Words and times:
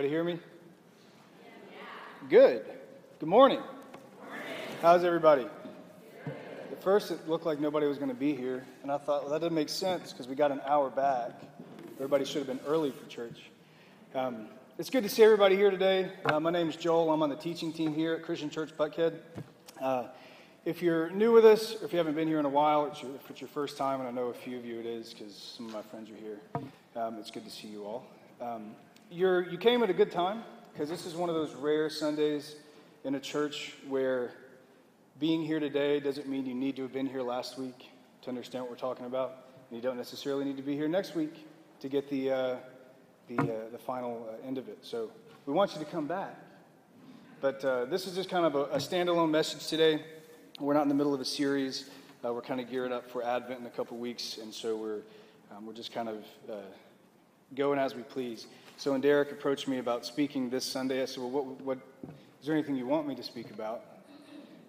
Everybody 0.00 0.14
hear 0.14 0.24
me? 0.24 0.38
Good. 2.30 2.64
Good 3.18 3.28
morning. 3.28 3.60
How's 4.80 5.04
everybody? 5.04 5.46
At 6.72 6.82
first, 6.82 7.10
it 7.10 7.28
looked 7.28 7.44
like 7.44 7.60
nobody 7.60 7.86
was 7.86 7.98
going 7.98 8.08
to 8.08 8.16
be 8.16 8.34
here, 8.34 8.64
and 8.82 8.90
I 8.90 8.96
thought, 8.96 9.24
well, 9.24 9.32
that 9.32 9.42
doesn't 9.42 9.54
make 9.54 9.68
sense 9.68 10.10
because 10.10 10.26
we 10.26 10.34
got 10.34 10.52
an 10.52 10.62
hour 10.66 10.88
back. 10.88 11.32
Everybody 11.96 12.24
should 12.24 12.38
have 12.38 12.46
been 12.46 12.66
early 12.66 12.92
for 12.92 13.06
church. 13.10 13.50
Um, 14.14 14.46
it's 14.78 14.88
good 14.88 15.02
to 15.02 15.10
see 15.10 15.22
everybody 15.22 15.54
here 15.54 15.70
today. 15.70 16.10
Uh, 16.24 16.40
my 16.40 16.50
name 16.50 16.70
is 16.70 16.76
Joel. 16.76 17.12
I'm 17.12 17.22
on 17.22 17.28
the 17.28 17.36
teaching 17.36 17.70
team 17.70 17.92
here 17.92 18.14
at 18.14 18.22
Christian 18.22 18.48
Church 18.48 18.74
Buckhead. 18.74 19.18
Uh, 19.82 20.04
if 20.64 20.80
you're 20.80 21.10
new 21.10 21.30
with 21.30 21.44
us, 21.44 21.76
or 21.82 21.84
if 21.84 21.92
you 21.92 21.98
haven't 21.98 22.14
been 22.14 22.26
here 22.26 22.38
in 22.38 22.46
a 22.46 22.48
while, 22.48 22.86
it's 22.86 23.02
your, 23.02 23.14
if 23.16 23.28
it's 23.28 23.42
your 23.42 23.48
first 23.48 23.76
time, 23.76 24.00
and 24.00 24.08
I 24.08 24.12
know 24.12 24.28
a 24.28 24.32
few 24.32 24.56
of 24.56 24.64
you 24.64 24.80
it 24.80 24.86
is 24.86 25.12
because 25.12 25.36
some 25.58 25.66
of 25.66 25.74
my 25.74 25.82
friends 25.82 26.08
are 26.08 26.14
here, 26.14 26.40
um, 26.96 27.18
it's 27.18 27.30
good 27.30 27.44
to 27.44 27.50
see 27.50 27.68
you 27.68 27.84
all. 27.84 28.06
Um, 28.40 28.74
you're, 29.10 29.48
you 29.50 29.58
came 29.58 29.82
at 29.82 29.90
a 29.90 29.94
good 29.94 30.12
time 30.12 30.44
because 30.72 30.88
this 30.88 31.04
is 31.04 31.14
one 31.14 31.28
of 31.28 31.34
those 31.34 31.54
rare 31.54 31.90
Sundays 31.90 32.54
in 33.04 33.16
a 33.16 33.20
church 33.20 33.74
where 33.88 34.32
being 35.18 35.42
here 35.42 35.58
today 35.58 35.98
doesn't 35.98 36.28
mean 36.28 36.46
you 36.46 36.54
need 36.54 36.76
to 36.76 36.82
have 36.82 36.92
been 36.92 37.06
here 37.06 37.22
last 37.22 37.58
week 37.58 37.90
to 38.22 38.28
understand 38.28 38.62
what 38.62 38.70
we're 38.70 38.76
talking 38.76 39.06
about. 39.06 39.46
And 39.68 39.76
you 39.76 39.82
don't 39.82 39.96
necessarily 39.96 40.44
need 40.44 40.56
to 40.56 40.62
be 40.62 40.74
here 40.74 40.88
next 40.88 41.14
week 41.14 41.46
to 41.80 41.88
get 41.88 42.08
the, 42.08 42.30
uh, 42.30 42.56
the, 43.28 43.38
uh, 43.38 43.70
the 43.72 43.78
final 43.78 44.28
uh, 44.30 44.46
end 44.46 44.58
of 44.58 44.68
it. 44.68 44.78
So 44.82 45.10
we 45.44 45.52
want 45.52 45.74
you 45.74 45.80
to 45.80 45.90
come 45.90 46.06
back. 46.06 46.36
But 47.40 47.64
uh, 47.64 47.86
this 47.86 48.06
is 48.06 48.14
just 48.14 48.28
kind 48.28 48.46
of 48.46 48.54
a, 48.54 48.64
a 48.66 48.76
standalone 48.76 49.30
message 49.30 49.66
today. 49.66 50.04
We're 50.60 50.74
not 50.74 50.82
in 50.82 50.88
the 50.88 50.94
middle 50.94 51.14
of 51.14 51.20
a 51.20 51.24
series. 51.24 51.90
Uh, 52.24 52.32
we're 52.32 52.42
kind 52.42 52.60
of 52.60 52.70
gearing 52.70 52.92
up 52.92 53.10
for 53.10 53.24
Advent 53.24 53.60
in 53.60 53.66
a 53.66 53.70
couple 53.70 53.96
weeks, 53.96 54.38
and 54.38 54.52
so 54.52 54.76
we're 54.76 55.00
um, 55.50 55.66
we're 55.66 55.72
just 55.72 55.90
kind 55.90 56.08
of 56.08 56.18
uh, 56.50 56.56
going 57.54 57.78
as 57.78 57.94
we 57.94 58.02
please. 58.02 58.46
So 58.80 58.92
when 58.92 59.02
Derek 59.02 59.30
approached 59.30 59.68
me 59.68 59.76
about 59.76 60.06
speaking 60.06 60.48
this 60.48 60.64
Sunday, 60.64 61.02
I 61.02 61.04
said, 61.04 61.18
"Well, 61.18 61.30
what, 61.30 61.60
what 61.60 61.78
is 62.40 62.46
there 62.46 62.54
anything 62.54 62.76
you 62.76 62.86
want 62.86 63.06
me 63.06 63.14
to 63.14 63.22
speak 63.22 63.50
about? 63.50 63.84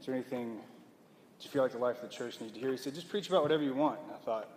Is 0.01 0.05
there 0.05 0.13
anything 0.13 0.59
you 1.39 1.49
feel 1.49 1.63
like 1.63 1.71
the 1.71 1.77
life 1.77 2.03
of 2.03 2.09
the 2.09 2.13
church 2.13 2.41
needs 2.41 2.51
to 2.51 2.59
hear?" 2.59 2.71
He 2.71 2.77
said, 2.77 2.93
"Just 2.93 3.07
preach 3.07 3.29
about 3.29 3.41
whatever 3.41 3.63
you 3.63 3.73
want." 3.73 4.01
And 4.01 4.11
I 4.11 4.17
thought, 4.17 4.49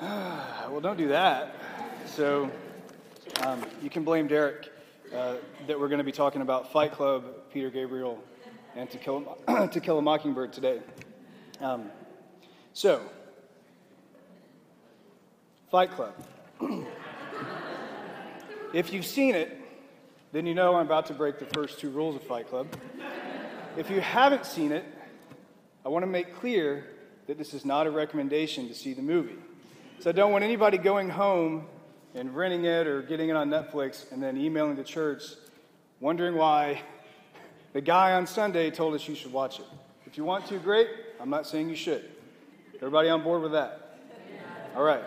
ah, 0.00 0.68
"Well, 0.70 0.80
don't 0.80 0.96
do 0.96 1.08
that." 1.08 1.56
So 2.06 2.48
um, 3.42 3.66
you 3.82 3.90
can 3.90 4.04
blame 4.04 4.28
Derek 4.28 4.70
uh, 5.12 5.38
that 5.66 5.76
we're 5.76 5.88
going 5.88 5.98
to 5.98 6.04
be 6.04 6.12
talking 6.12 6.42
about 6.42 6.70
Fight 6.70 6.92
Club, 6.92 7.24
Peter 7.52 7.70
Gabriel 7.70 8.22
and 8.76 8.88
To 8.88 8.98
Kill, 8.98 9.36
to 9.72 9.80
kill 9.80 9.98
a 9.98 10.02
Mockingbird 10.02 10.52
today. 10.52 10.80
Um, 11.60 11.90
so, 12.72 13.02
Fight 15.72 15.90
Club. 15.90 16.14
if 18.76 18.92
you've 18.92 19.06
seen 19.06 19.34
it, 19.34 19.58
then 20.32 20.44
you 20.44 20.54
know 20.54 20.74
I'm 20.74 20.84
about 20.84 21.06
to 21.06 21.14
break 21.14 21.38
the 21.38 21.46
first 21.46 21.80
two 21.80 21.88
rules 21.88 22.14
of 22.14 22.22
Fight 22.24 22.46
Club. 22.46 22.66
If 23.78 23.88
you 23.88 24.02
haven't 24.02 24.44
seen 24.44 24.70
it, 24.70 24.84
I 25.82 25.88
want 25.88 26.02
to 26.02 26.06
make 26.06 26.36
clear 26.36 26.84
that 27.26 27.38
this 27.38 27.54
is 27.54 27.64
not 27.64 27.86
a 27.86 27.90
recommendation 27.90 28.68
to 28.68 28.74
see 28.74 28.92
the 28.92 29.00
movie. 29.00 29.38
So 30.00 30.10
I 30.10 30.12
don't 30.12 30.30
want 30.30 30.44
anybody 30.44 30.76
going 30.76 31.08
home 31.08 31.64
and 32.14 32.36
renting 32.36 32.66
it 32.66 32.86
or 32.86 33.00
getting 33.00 33.30
it 33.30 33.36
on 33.36 33.48
Netflix 33.48 34.12
and 34.12 34.22
then 34.22 34.36
emailing 34.36 34.76
the 34.76 34.84
church 34.84 35.22
wondering 36.00 36.34
why 36.34 36.82
the 37.72 37.80
guy 37.80 38.12
on 38.12 38.26
Sunday 38.26 38.70
told 38.70 38.94
us 38.94 39.08
you 39.08 39.14
should 39.14 39.32
watch 39.32 39.58
it. 39.58 39.66
If 40.04 40.18
you 40.18 40.24
want 40.24 40.48
to, 40.48 40.58
great. 40.58 40.88
I'm 41.18 41.30
not 41.30 41.46
saying 41.46 41.70
you 41.70 41.76
should. 41.76 42.04
Everybody 42.74 43.08
on 43.08 43.22
board 43.22 43.40
with 43.40 43.52
that? 43.52 44.00
All 44.76 44.82
right. 44.82 45.02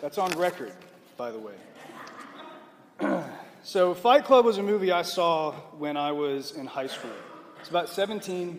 That's 0.00 0.16
on 0.16 0.30
record, 0.38 0.72
by 1.20 1.30
the 1.30 1.38
way. 1.38 3.22
so, 3.62 3.92
Fight 3.92 4.24
Club 4.24 4.46
was 4.46 4.56
a 4.56 4.62
movie 4.62 4.90
I 4.90 5.02
saw 5.02 5.52
when 5.76 5.98
I 5.98 6.12
was 6.12 6.52
in 6.52 6.64
high 6.64 6.86
school. 6.86 7.10
It's 7.58 7.68
about 7.68 7.90
17, 7.90 8.58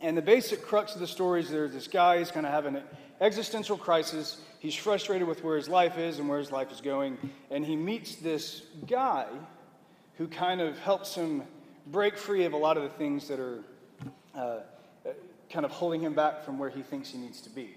and 0.00 0.16
the 0.16 0.22
basic 0.22 0.62
crux 0.62 0.94
of 0.94 1.00
the 1.00 1.08
story 1.08 1.40
is 1.40 1.50
there's 1.50 1.72
this 1.72 1.88
guy, 1.88 2.20
he's 2.20 2.30
kind 2.30 2.46
of 2.46 2.52
having 2.52 2.76
an 2.76 2.84
existential 3.20 3.76
crisis. 3.76 4.40
He's 4.60 4.76
frustrated 4.76 5.26
with 5.26 5.42
where 5.42 5.56
his 5.56 5.68
life 5.68 5.98
is 5.98 6.20
and 6.20 6.28
where 6.28 6.38
his 6.38 6.52
life 6.52 6.70
is 6.70 6.80
going, 6.80 7.18
and 7.50 7.66
he 7.66 7.74
meets 7.74 8.14
this 8.14 8.62
guy 8.86 9.26
who 10.16 10.28
kind 10.28 10.60
of 10.60 10.78
helps 10.78 11.16
him 11.16 11.42
break 11.88 12.16
free 12.16 12.44
of 12.44 12.52
a 12.52 12.56
lot 12.56 12.76
of 12.76 12.84
the 12.84 12.90
things 12.90 13.26
that 13.26 13.40
are 13.40 13.64
uh, 14.36 14.58
kind 15.50 15.64
of 15.64 15.72
holding 15.72 16.00
him 16.00 16.14
back 16.14 16.44
from 16.44 16.56
where 16.56 16.70
he 16.70 16.82
thinks 16.82 17.10
he 17.10 17.18
needs 17.18 17.40
to 17.40 17.50
be. 17.50 17.74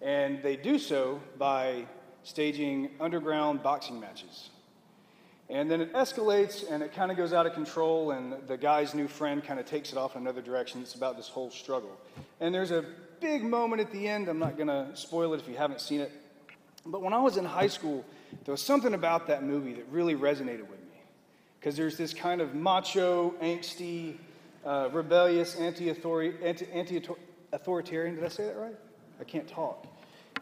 And 0.00 0.40
they 0.44 0.54
do 0.54 0.78
so 0.78 1.20
by 1.38 1.86
staging 2.24 2.90
underground 3.00 3.62
boxing 3.62 4.00
matches. 4.00 4.50
And 5.48 5.70
then 5.70 5.80
it 5.80 5.92
escalates 5.92 6.70
and 6.70 6.82
it 6.82 6.94
kind 6.94 7.10
of 7.10 7.16
goes 7.16 7.32
out 7.32 7.46
of 7.46 7.52
control, 7.52 8.12
and 8.12 8.34
the 8.46 8.56
guy's 8.56 8.94
new 8.94 9.06
friend 9.06 9.44
kind 9.44 9.60
of 9.60 9.66
takes 9.66 9.92
it 9.92 9.98
off 9.98 10.16
in 10.16 10.22
another 10.22 10.40
direction. 10.40 10.80
It's 10.80 10.94
about 10.94 11.16
this 11.16 11.28
whole 11.28 11.50
struggle. 11.50 11.96
And 12.40 12.54
there's 12.54 12.70
a 12.70 12.84
big 13.20 13.44
moment 13.44 13.82
at 13.82 13.90
the 13.90 14.08
end. 14.08 14.28
I'm 14.28 14.38
not 14.38 14.56
going 14.56 14.68
to 14.68 14.88
spoil 14.94 15.34
it 15.34 15.40
if 15.40 15.48
you 15.48 15.56
haven't 15.56 15.80
seen 15.80 16.00
it. 16.00 16.12
But 16.86 17.02
when 17.02 17.12
I 17.12 17.20
was 17.20 17.36
in 17.36 17.44
high 17.44 17.68
school, 17.68 18.04
there 18.44 18.52
was 18.52 18.62
something 18.62 18.94
about 18.94 19.26
that 19.26 19.44
movie 19.44 19.74
that 19.74 19.86
really 19.90 20.14
resonated 20.14 20.68
with 20.68 20.80
me 20.80 21.02
because 21.60 21.76
there's 21.76 21.96
this 21.96 22.14
kind 22.14 22.40
of 22.40 22.54
macho, 22.54 23.34
angsty, 23.42 24.16
uh, 24.64 24.88
rebellious, 24.92 25.56
anti 25.56 25.90
authoritarian. 25.90 28.14
Did 28.14 28.24
I 28.24 28.28
say 28.28 28.46
that 28.46 28.56
right? 28.56 28.76
I 29.20 29.24
can't 29.24 29.46
talk. 29.46 29.86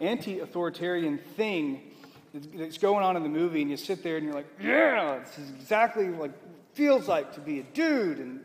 Anti 0.01 0.41
authoritarian 0.41 1.19
thing 1.37 1.83
that's 2.33 2.79
going 2.79 3.05
on 3.05 3.17
in 3.17 3.23
the 3.23 3.29
movie, 3.29 3.61
and 3.63 3.71
you 3.71 3.77
sit 3.77 4.03
there 4.03 4.17
and 4.17 4.25
you're 4.25 4.35
like, 4.35 4.47
yeah, 4.61 5.19
this 5.19 5.39
is 5.39 5.51
exactly 5.51 6.09
like 6.09 6.33
feels 6.75 7.09
like 7.09 7.35
to 7.35 7.41
be 7.41 7.61
a 7.61 7.63
dude, 7.63 8.19
and 8.19 8.45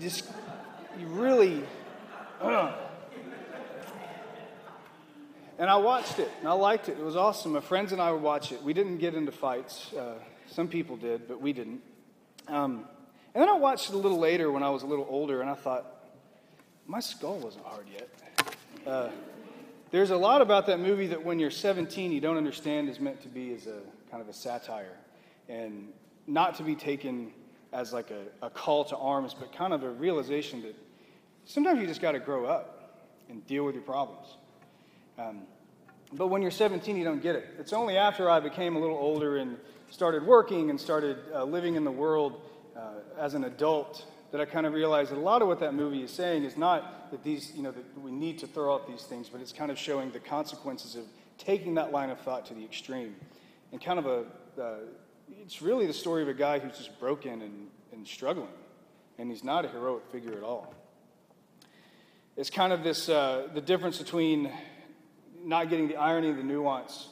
just 0.00 0.24
you 0.98 1.06
really. 1.06 1.62
Uh. 2.40 2.72
And 5.58 5.68
I 5.68 5.76
watched 5.76 6.20
it, 6.20 6.30
and 6.38 6.48
I 6.48 6.52
liked 6.52 6.88
it. 6.88 6.92
It 6.92 7.04
was 7.04 7.16
awesome. 7.16 7.52
My 7.52 7.60
friends 7.60 7.90
and 7.90 8.00
I 8.00 8.12
would 8.12 8.22
watch 8.22 8.52
it. 8.52 8.62
We 8.62 8.72
didn't 8.72 8.98
get 8.98 9.16
into 9.16 9.32
fights. 9.32 9.92
Uh, 9.92 10.14
some 10.46 10.68
people 10.68 10.96
did, 10.96 11.26
but 11.26 11.40
we 11.40 11.52
didn't. 11.52 11.80
Um, 12.46 12.84
and 13.34 13.42
then 13.42 13.48
I 13.48 13.54
watched 13.54 13.90
it 13.90 13.94
a 13.94 13.98
little 13.98 14.20
later 14.20 14.52
when 14.52 14.62
I 14.62 14.70
was 14.70 14.84
a 14.84 14.86
little 14.86 15.06
older, 15.08 15.40
and 15.40 15.50
I 15.50 15.54
thought, 15.54 15.84
my 16.86 17.00
skull 17.00 17.38
wasn't 17.38 17.66
hard 17.66 17.86
yet. 17.92 18.08
Uh, 18.86 19.08
there's 19.90 20.10
a 20.10 20.16
lot 20.16 20.42
about 20.42 20.66
that 20.66 20.80
movie 20.80 21.06
that 21.08 21.24
when 21.24 21.38
you're 21.38 21.50
17, 21.50 22.12
you 22.12 22.20
don't 22.20 22.36
understand 22.36 22.88
is 22.88 23.00
meant 23.00 23.20
to 23.22 23.28
be 23.28 23.54
as 23.54 23.66
a 23.66 23.80
kind 24.10 24.22
of 24.22 24.28
a 24.28 24.32
satire 24.32 24.96
and 25.48 25.88
not 26.26 26.54
to 26.56 26.62
be 26.62 26.74
taken 26.74 27.32
as 27.72 27.92
like 27.92 28.10
a, 28.10 28.46
a 28.46 28.50
call 28.50 28.84
to 28.84 28.96
arms, 28.96 29.34
but 29.34 29.52
kind 29.52 29.72
of 29.72 29.82
a 29.82 29.90
realization 29.90 30.62
that 30.62 30.74
sometimes 31.44 31.80
you 31.80 31.86
just 31.86 32.00
got 32.00 32.12
to 32.12 32.18
grow 32.18 32.46
up 32.46 33.02
and 33.28 33.46
deal 33.46 33.64
with 33.64 33.74
your 33.74 33.84
problems. 33.84 34.36
Um, 35.18 35.42
but 36.12 36.28
when 36.28 36.40
you're 36.42 36.50
17, 36.50 36.96
you 36.96 37.04
don't 37.04 37.22
get 37.22 37.36
it. 37.36 37.48
It's 37.58 37.72
only 37.72 37.96
after 37.96 38.30
I 38.30 38.40
became 38.40 38.76
a 38.76 38.78
little 38.78 38.96
older 38.96 39.38
and 39.38 39.56
started 39.90 40.24
working 40.24 40.70
and 40.70 40.80
started 40.80 41.18
uh, 41.34 41.44
living 41.44 41.74
in 41.74 41.84
the 41.84 41.90
world 41.90 42.40
uh, 42.78 42.90
as 43.18 43.34
an 43.34 43.44
adult 43.44 44.06
that 44.30 44.40
I 44.40 44.44
kind 44.44 44.66
of 44.66 44.72
realized 44.72 45.10
that 45.10 45.18
a 45.18 45.20
lot 45.20 45.42
of 45.42 45.48
what 45.48 45.60
that 45.60 45.74
movie 45.74 46.02
is 46.02 46.10
saying 46.10 46.44
is 46.44 46.56
not 46.56 47.10
that 47.10 47.24
these, 47.24 47.52
you 47.54 47.62
know, 47.62 47.70
that 47.70 48.00
we 48.00 48.10
need 48.10 48.38
to 48.40 48.46
throw 48.46 48.74
out 48.74 48.86
these 48.86 49.02
things, 49.02 49.28
but 49.28 49.40
it's 49.40 49.52
kind 49.52 49.70
of 49.70 49.78
showing 49.78 50.10
the 50.10 50.20
consequences 50.20 50.94
of 50.94 51.04
taking 51.38 51.74
that 51.74 51.92
line 51.92 52.10
of 52.10 52.20
thought 52.20 52.46
to 52.46 52.54
the 52.54 52.64
extreme. 52.64 53.16
And 53.72 53.82
kind 53.82 53.98
of 53.98 54.06
a, 54.06 54.24
uh, 54.60 54.74
it's 55.42 55.62
really 55.62 55.86
the 55.86 55.94
story 55.94 56.22
of 56.22 56.28
a 56.28 56.34
guy 56.34 56.58
who's 56.58 56.76
just 56.76 56.98
broken 57.00 57.42
and, 57.42 57.68
and 57.92 58.06
struggling. 58.06 58.48
And 59.18 59.30
he's 59.30 59.44
not 59.44 59.64
a 59.64 59.68
heroic 59.68 60.04
figure 60.12 60.36
at 60.36 60.42
all. 60.42 60.74
It's 62.36 62.50
kind 62.50 62.72
of 62.72 62.84
this, 62.84 63.08
uh, 63.08 63.48
the 63.52 63.60
difference 63.60 63.98
between 63.98 64.52
not 65.42 65.70
getting 65.70 65.88
the 65.88 65.96
irony, 65.96 66.32
the 66.32 66.42
nuance 66.42 67.08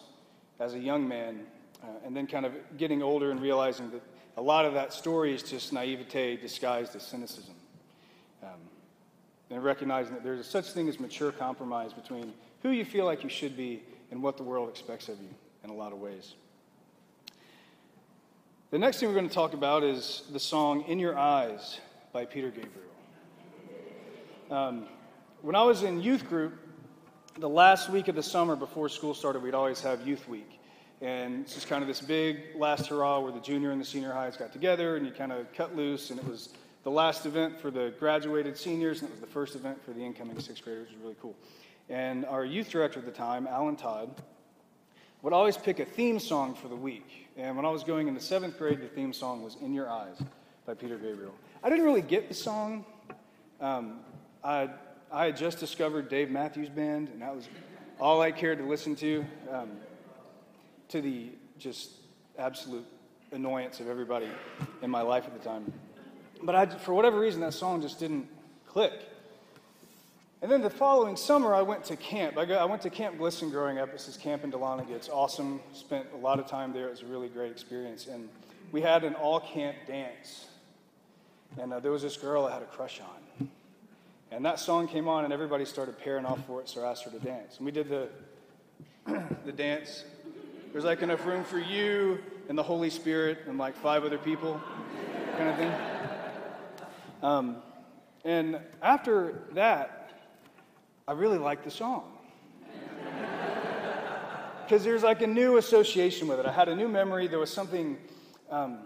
as 0.60 0.74
a 0.74 0.78
young 0.78 1.08
man 1.08 1.46
uh, 1.82 1.86
and 2.04 2.16
then 2.16 2.26
kind 2.26 2.46
of 2.46 2.52
getting 2.76 3.02
older 3.02 3.30
and 3.30 3.40
realizing 3.40 3.90
that 3.90 4.02
a 4.36 4.42
lot 4.42 4.64
of 4.64 4.74
that 4.74 4.92
story 4.92 5.34
is 5.34 5.42
just 5.42 5.72
naivete 5.72 6.36
disguised 6.36 6.94
as 6.94 7.02
cynicism. 7.02 7.54
Um, 8.42 8.60
and 9.50 9.62
recognizing 9.62 10.14
that 10.14 10.24
there's 10.24 10.46
such 10.46 10.72
thing 10.72 10.88
as 10.88 10.98
mature 10.98 11.32
compromise 11.32 11.92
between 11.92 12.32
who 12.62 12.70
you 12.70 12.84
feel 12.84 13.04
like 13.04 13.22
you 13.22 13.30
should 13.30 13.56
be 13.56 13.82
and 14.10 14.22
what 14.22 14.36
the 14.36 14.42
world 14.42 14.68
expects 14.68 15.08
of 15.08 15.20
you 15.20 15.28
in 15.64 15.70
a 15.70 15.74
lot 15.74 15.92
of 15.92 15.98
ways. 15.98 16.34
The 18.70 18.78
next 18.78 18.98
thing 18.98 19.08
we're 19.08 19.14
going 19.14 19.28
to 19.28 19.34
talk 19.34 19.54
about 19.54 19.84
is 19.84 20.22
the 20.32 20.40
song 20.40 20.82
In 20.88 20.98
Your 20.98 21.16
Eyes 21.16 21.80
by 22.12 22.24
Peter 22.24 22.50
Gabriel. 22.50 22.72
Um, 24.50 24.86
when 25.42 25.54
I 25.54 25.62
was 25.62 25.82
in 25.82 26.02
youth 26.02 26.28
group, 26.28 26.54
the 27.38 27.48
last 27.48 27.90
week 27.90 28.08
of 28.08 28.14
the 28.14 28.22
summer 28.22 28.56
before 28.56 28.88
school 28.88 29.14
started, 29.14 29.42
we'd 29.42 29.54
always 29.54 29.80
have 29.82 30.06
Youth 30.06 30.28
Week. 30.28 30.58
And 31.02 31.43
it's 31.43 31.54
just 31.54 31.69
kind 31.69 31.82
of 31.82 31.88
this 31.88 32.00
big 32.00 32.38
last 32.56 32.87
hurrah 32.87 33.20
where 33.20 33.32
the 33.32 33.40
junior 33.40 33.70
and 33.70 33.81
the 33.81 33.84
senior 33.84 34.12
highs 34.12 34.37
got 34.37 34.52
together 34.52 34.96
and 34.96 35.04
you 35.04 35.12
kind 35.12 35.31
of 35.32 35.52
cut 35.52 35.76
loose. 35.76 36.10
And 36.10 36.19
it 36.19 36.26
was 36.26 36.50
the 36.84 36.90
last 36.90 37.26
event 37.26 37.60
for 37.60 37.70
the 37.70 37.93
graduated 37.98 38.56
seniors, 38.56 39.00
and 39.00 39.10
it 39.10 39.12
was 39.12 39.20
the 39.20 39.26
first 39.26 39.56
event 39.56 39.84
for 39.84 39.93
the 39.93 40.00
incoming 40.00 40.38
sixth 40.38 40.64
graders. 40.64 40.88
It 40.88 40.94
was 40.94 41.02
really 41.02 41.16
cool. 41.20 41.34
And 41.88 42.25
our 42.26 42.44
youth 42.44 42.70
director 42.70 43.00
at 43.00 43.04
the 43.04 43.12
time, 43.12 43.46
Alan 43.46 43.76
Todd, 43.76 44.10
would 45.22 45.32
always 45.32 45.56
pick 45.56 45.81
a 45.81 45.84
theme 45.84 46.19
song 46.19 46.54
for 46.54 46.69
the 46.69 46.76
week. 46.76 47.28
And 47.37 47.56
when 47.56 47.66
I 47.66 47.70
was 47.70 47.84
going 47.84 48.08
into 48.08 48.20
seventh 48.20 48.56
grade, 48.56 48.81
the 48.81 48.87
theme 48.87 49.12
song 49.12 49.42
was 49.42 49.56
In 49.60 49.75
Your 49.75 49.90
Eyes 49.90 50.22
by 50.64 50.75
Peter 50.75 50.96
Gabriel. 50.96 51.34
I 51.62 51.69
didn't 51.69 51.84
really 51.84 52.02
get 52.02 52.28
the 52.28 52.34
song. 52.34 52.84
Um, 53.60 54.00
I, 54.42 54.70
I 55.12 55.26
had 55.26 55.37
just 55.37 55.58
discovered 55.58 56.08
Dave 56.08 56.31
Matthews 56.31 56.69
Band, 56.69 57.08
and 57.08 57.20
that 57.22 57.34
was 57.34 57.49
all 57.99 58.22
I 58.22 58.31
cared 58.31 58.58
to 58.58 58.64
listen 58.64 58.94
to, 58.96 59.25
um, 59.50 59.70
to 60.88 61.00
the 61.00 61.30
just 61.58 61.90
absolute 62.38 62.86
annoyance 63.32 63.80
of 63.80 63.88
everybody 63.88 64.28
in 64.82 64.90
my 64.90 65.02
life 65.02 65.24
at 65.26 65.32
the 65.32 65.44
time. 65.44 65.72
But 66.42 66.54
I, 66.54 66.66
for 66.66 66.94
whatever 66.94 67.18
reason, 67.18 67.40
that 67.40 67.54
song 67.54 67.80
just 67.80 67.98
didn't 67.98 68.28
click. 68.68 68.92
And 70.42 70.50
then 70.50 70.60
the 70.60 70.70
following 70.70 71.16
summer, 71.16 71.54
I 71.54 71.62
went 71.62 71.84
to 71.84 71.96
camp. 71.96 72.36
I, 72.36 72.44
got, 72.44 72.60
I 72.60 72.66
went 72.66 72.82
to 72.82 72.90
Camp 72.90 73.18
Glisson 73.18 73.50
growing 73.50 73.78
up. 73.78 73.88
It's 73.94 74.06
this 74.06 74.18
camp 74.18 74.44
in 74.44 74.52
Dahlonega. 74.52 74.90
It's 74.90 75.08
awesome. 75.08 75.60
Spent 75.72 76.06
a 76.14 76.18
lot 76.18 76.38
of 76.38 76.46
time 76.46 76.72
there. 76.72 76.88
It 76.88 76.90
was 76.90 77.02
a 77.02 77.06
really 77.06 77.28
great 77.28 77.50
experience. 77.50 78.06
And 78.06 78.28
we 78.70 78.82
had 78.82 79.02
an 79.02 79.14
all 79.14 79.40
camp 79.40 79.76
dance. 79.86 80.46
And 81.58 81.72
uh, 81.72 81.80
there 81.80 81.90
was 81.90 82.02
this 82.02 82.16
girl 82.16 82.44
I 82.44 82.52
had 82.52 82.62
a 82.62 82.66
crush 82.66 83.00
on. 83.00 83.48
And 84.30 84.44
that 84.44 84.58
song 84.58 84.88
came 84.88 85.08
on, 85.08 85.24
and 85.24 85.32
everybody 85.32 85.64
started 85.64 85.98
pairing 85.98 86.26
off 86.26 86.44
for 86.46 86.60
it, 86.60 86.68
so 86.68 86.84
I 86.84 86.90
asked 86.90 87.04
her 87.04 87.10
to 87.10 87.18
dance. 87.18 87.56
And 87.56 87.64
we 87.64 87.72
did 87.72 87.88
the, 87.88 88.08
the 89.46 89.52
dance. 89.52 90.04
There's 90.76 90.84
like 90.84 91.00
enough 91.00 91.25
room 91.25 91.43
for 91.43 91.58
you 91.58 92.19
and 92.50 92.58
the 92.58 92.62
Holy 92.62 92.90
Spirit 92.90 93.44
and 93.46 93.56
like 93.56 93.75
five 93.76 94.05
other 94.05 94.19
people, 94.19 94.61
kind 95.38 95.49
of 95.49 95.56
thing. 95.56 95.73
Um, 97.23 97.56
and 98.26 98.61
after 98.82 99.44
that, 99.52 100.11
I 101.08 101.12
really 101.12 101.38
liked 101.38 101.64
the 101.64 101.70
song. 101.70 102.12
Because 104.64 104.84
there's 104.84 105.02
like 105.02 105.23
a 105.23 105.26
new 105.26 105.56
association 105.56 106.28
with 106.28 106.40
it. 106.40 106.44
I 106.44 106.52
had 106.52 106.69
a 106.69 106.76
new 106.76 106.88
memory. 106.88 107.26
There 107.26 107.38
was 107.38 107.50
something, 107.50 107.96
um, 108.50 108.81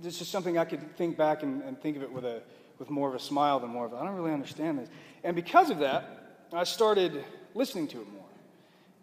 this 0.00 0.22
is 0.22 0.28
something 0.28 0.56
I 0.56 0.64
could 0.64 0.96
think 0.96 1.18
back 1.18 1.42
and, 1.42 1.60
and 1.64 1.78
think 1.78 1.98
of 1.98 2.02
it 2.02 2.10
with, 2.10 2.24
a, 2.24 2.40
with 2.78 2.88
more 2.88 3.10
of 3.10 3.14
a 3.14 3.20
smile 3.20 3.60
than 3.60 3.68
more 3.68 3.84
of 3.84 3.92
a, 3.92 3.96
I 3.96 4.06
don't 4.06 4.14
really 4.14 4.32
understand 4.32 4.78
this. 4.78 4.88
And 5.22 5.36
because 5.36 5.68
of 5.68 5.80
that, 5.80 6.46
I 6.50 6.64
started 6.64 7.26
listening 7.52 7.88
to 7.88 8.00
it 8.00 8.10
more 8.10 8.17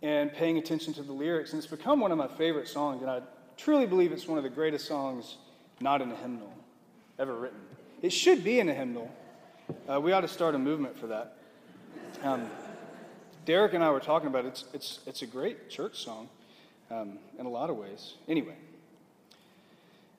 and 0.05 0.31
paying 0.31 0.59
attention 0.59 0.93
to 0.93 1.01
the 1.01 1.11
lyrics. 1.11 1.51
And 1.51 1.57
it's 1.57 1.65
become 1.65 1.99
one 1.99 2.11
of 2.11 2.17
my 2.19 2.27
favorite 2.27 2.67
songs. 2.67 3.01
And 3.01 3.09
I 3.09 3.21
truly 3.57 3.87
believe 3.87 4.11
it's 4.11 4.27
one 4.27 4.37
of 4.37 4.43
the 4.43 4.51
greatest 4.51 4.87
songs 4.87 5.37
not 5.79 5.99
in 5.99 6.11
a 6.11 6.15
hymnal 6.15 6.53
ever 7.17 7.33
written. 7.33 7.57
It 8.03 8.11
should 8.11 8.43
be 8.43 8.59
in 8.59 8.69
a 8.69 8.73
hymnal. 8.73 9.11
Uh, 9.91 9.99
we 9.99 10.11
ought 10.11 10.21
to 10.21 10.27
start 10.27 10.53
a 10.53 10.59
movement 10.59 10.99
for 10.99 11.07
that. 11.07 11.37
Um, 12.21 12.47
Derek 13.45 13.73
and 13.73 13.83
I 13.83 13.89
were 13.89 13.99
talking 13.99 14.27
about 14.27 14.45
it. 14.45 14.49
It's, 14.49 14.65
it's, 14.73 14.99
it's 15.07 15.21
a 15.23 15.25
great 15.25 15.71
church 15.71 16.03
song 16.03 16.29
um, 16.91 17.17
in 17.39 17.47
a 17.47 17.49
lot 17.49 17.71
of 17.71 17.77
ways. 17.77 18.13
Anyway, 18.27 18.55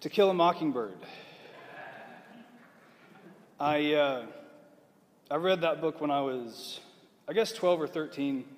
To 0.00 0.08
Kill 0.08 0.30
a 0.30 0.34
Mockingbird. 0.34 0.98
I, 3.60 3.92
uh, 3.92 4.26
I 5.30 5.36
read 5.36 5.60
that 5.60 5.80
book 5.80 6.00
when 6.00 6.10
I 6.10 6.22
was, 6.22 6.80
I 7.28 7.34
guess, 7.34 7.52
12 7.52 7.82
or 7.82 7.86
13. 7.86 8.55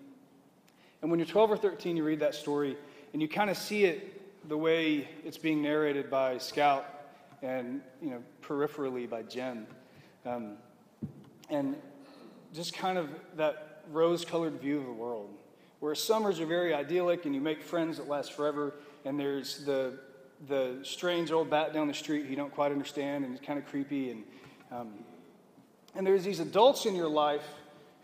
And 1.03 1.11
when 1.11 1.21
you're 1.21 1.27
12 1.27 1.53
or 1.53 1.57
13, 1.57 1.97
you 1.97 2.05
read 2.05 2.21
that 2.21 2.35
story 2.35 2.77
and 3.13 3.23
you 3.23 3.29
kind 3.29 3.51
of 3.51 3.57
see 3.57 3.85
it 3.85 4.49
the 4.49 4.57
way 4.57 5.09
it's 5.25 5.39
being 5.39 5.63
narrated 5.63 6.11
by 6.11 6.39
Scout 6.39 6.87
and, 7.43 7.81
you 8.03 8.11
know, 8.11 8.23
peripherally 8.43 9.09
by 9.09 9.23
Jem. 9.23 9.67
Um, 10.27 10.57
and 11.51 11.77
just 12.55 12.75
kind 12.75 12.99
of 12.99 13.09
that 13.37 13.83
rose 13.91 14.25
colored 14.25 14.61
view 14.61 14.81
of 14.81 14.87
the 14.87 14.93
world, 14.93 15.31
where 15.81 15.95
summers 15.95 16.41
are 16.41 16.47
very 16.47 16.75
idyllic 16.75 17.27
and 17.27 17.35
you 17.35 17.41
make 17.41 17.63
friends 17.63 17.99
that 17.99 18.09
last 18.09 18.33
forever, 18.33 18.75
and 19.05 19.19
there's 19.19 19.65
the, 19.65 19.99
the 20.49 20.79
strange 20.83 21.31
old 21.31 21.49
bat 21.49 21.73
down 21.73 21.87
the 21.87 21.95
street 21.95 22.27
you 22.27 22.37
don't 22.37 22.53
quite 22.53 22.73
understand 22.73 23.25
and 23.25 23.37
it's 23.37 23.47
kind 23.47 23.59
of 23.59 23.67
creepy. 23.67 24.11
And, 24.11 24.25
um, 24.73 24.93
and 25.95 26.07
there's 26.07 26.25
these 26.25 26.41
adults 26.41 26.87
in 26.87 26.95
your 26.95 27.09
life 27.09 27.47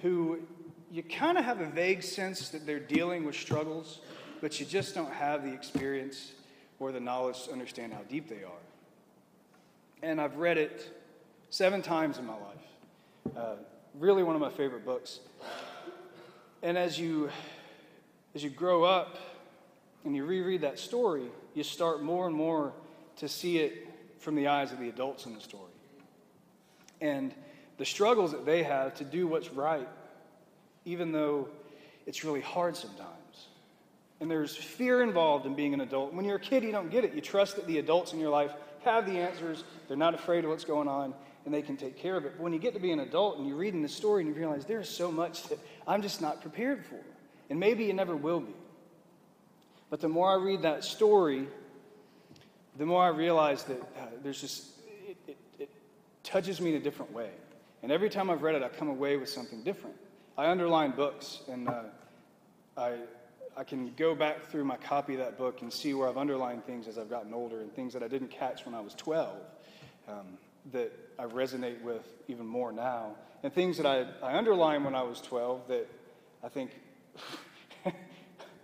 who 0.00 0.40
you 0.90 1.02
kind 1.02 1.38
of 1.38 1.44
have 1.44 1.60
a 1.60 1.66
vague 1.66 2.02
sense 2.02 2.48
that 2.50 2.66
they're 2.66 2.78
dealing 2.78 3.24
with 3.24 3.34
struggles, 3.34 4.00
but 4.40 4.58
you 4.60 4.66
just 4.66 4.94
don't 4.94 5.12
have 5.12 5.42
the 5.42 5.52
experience 5.52 6.32
or 6.78 6.92
the 6.92 7.00
knowledge 7.00 7.44
to 7.44 7.52
understand 7.52 7.92
how 7.92 8.00
deep 8.08 8.28
they 8.28 8.44
are. 8.44 8.62
And 10.02 10.20
I've 10.20 10.36
read 10.36 10.58
it 10.58 11.00
seven 11.50 11.82
times 11.82 12.18
in 12.18 12.26
my 12.26 12.34
life. 12.34 13.36
Uh, 13.36 13.54
really 13.98 14.22
one 14.22 14.34
of 14.34 14.40
my 14.40 14.50
favorite 14.50 14.84
books. 14.84 15.20
And 16.62 16.76
as 16.76 16.98
you 16.98 17.30
as 18.34 18.42
you 18.42 18.50
grow 18.50 18.82
up 18.82 19.16
and 20.04 20.14
you 20.16 20.24
reread 20.24 20.62
that 20.62 20.78
story, 20.78 21.26
you 21.54 21.62
start 21.62 22.02
more 22.02 22.26
and 22.26 22.34
more 22.34 22.72
to 23.16 23.28
see 23.28 23.58
it 23.58 23.88
from 24.18 24.34
the 24.34 24.48
eyes 24.48 24.72
of 24.72 24.80
the 24.80 24.88
adults 24.88 25.26
in 25.26 25.34
the 25.34 25.40
story. 25.40 25.70
And 27.00 27.32
the 27.78 27.84
struggles 27.84 28.32
that 28.32 28.44
they 28.44 28.62
have 28.62 28.94
to 28.96 29.04
do 29.04 29.26
what's 29.26 29.50
right, 29.50 29.88
even 30.84 31.12
though 31.12 31.48
it's 32.06 32.24
really 32.24 32.40
hard 32.40 32.76
sometimes. 32.76 33.48
And 34.20 34.30
there's 34.30 34.56
fear 34.56 35.02
involved 35.02 35.46
in 35.46 35.54
being 35.54 35.74
an 35.74 35.80
adult. 35.80 36.12
When 36.14 36.24
you're 36.24 36.36
a 36.36 36.40
kid, 36.40 36.62
you 36.62 36.72
don't 36.72 36.90
get 36.90 37.04
it. 37.04 37.14
You 37.14 37.20
trust 37.20 37.56
that 37.56 37.66
the 37.66 37.78
adults 37.78 38.12
in 38.12 38.20
your 38.20 38.30
life 38.30 38.52
have 38.84 39.06
the 39.06 39.18
answers, 39.18 39.64
they're 39.88 39.96
not 39.96 40.14
afraid 40.14 40.44
of 40.44 40.50
what's 40.50 40.64
going 40.64 40.88
on, 40.88 41.14
and 41.44 41.52
they 41.52 41.62
can 41.62 41.76
take 41.76 41.96
care 41.96 42.16
of 42.16 42.24
it. 42.24 42.34
But 42.36 42.42
when 42.42 42.52
you 42.52 42.58
get 42.58 42.74
to 42.74 42.80
be 42.80 42.92
an 42.92 43.00
adult 43.00 43.38
and 43.38 43.48
you're 43.48 43.56
reading 43.56 43.82
the 43.82 43.88
story 43.88 44.22
and 44.22 44.28
you 44.32 44.38
realize 44.38 44.64
there's 44.64 44.88
so 44.88 45.10
much 45.10 45.44
that 45.48 45.58
I'm 45.86 46.02
just 46.02 46.20
not 46.20 46.40
prepared 46.40 46.84
for, 46.84 47.00
and 47.50 47.58
maybe 47.58 47.84
you 47.84 47.92
never 47.92 48.14
will 48.16 48.40
be. 48.40 48.54
But 49.90 50.00
the 50.00 50.08
more 50.08 50.30
I 50.30 50.42
read 50.42 50.62
that 50.62 50.84
story, 50.84 51.46
the 52.76 52.86
more 52.86 53.04
I 53.04 53.08
realize 53.08 53.64
that 53.64 53.80
uh, 53.80 54.06
there's 54.22 54.40
just, 54.40 54.66
it, 55.06 55.16
it, 55.26 55.36
it 55.58 55.70
touches 56.22 56.60
me 56.60 56.70
in 56.70 56.76
a 56.76 56.80
different 56.80 57.12
way. 57.12 57.30
And 57.82 57.92
every 57.92 58.08
time 58.08 58.30
I've 58.30 58.42
read 58.42 58.54
it, 58.54 58.62
I 58.62 58.68
come 58.68 58.88
away 58.88 59.16
with 59.16 59.28
something 59.28 59.62
different. 59.62 59.96
I 60.36 60.50
underline 60.50 60.90
books, 60.92 61.42
and 61.48 61.68
uh, 61.68 61.82
I, 62.76 62.96
I 63.56 63.64
can 63.64 63.92
go 63.94 64.14
back 64.14 64.46
through 64.46 64.64
my 64.64 64.76
copy 64.76 65.14
of 65.14 65.20
that 65.20 65.38
book 65.38 65.62
and 65.62 65.72
see 65.72 65.94
where 65.94 66.08
I've 66.08 66.16
underlined 66.16 66.64
things 66.66 66.88
as 66.88 66.98
I've 66.98 67.10
gotten 67.10 67.32
older 67.32 67.60
and 67.60 67.72
things 67.72 67.92
that 67.92 68.02
I 68.02 68.08
didn't 68.08 68.30
catch 68.30 68.66
when 68.66 68.74
I 68.74 68.80
was 68.80 68.94
12. 68.94 69.36
Um, 70.08 70.38
that 70.72 70.92
I 71.18 71.24
resonate 71.24 71.80
with 71.82 72.06
even 72.26 72.46
more 72.46 72.72
now, 72.72 73.16
and 73.42 73.52
things 73.52 73.76
that 73.76 73.86
I, 73.86 74.06
I 74.26 74.36
underlined 74.36 74.84
when 74.84 74.94
I 74.94 75.02
was 75.02 75.20
12 75.20 75.68
that 75.68 75.86
I 76.42 76.48
think 76.48 76.70
I 77.86 77.92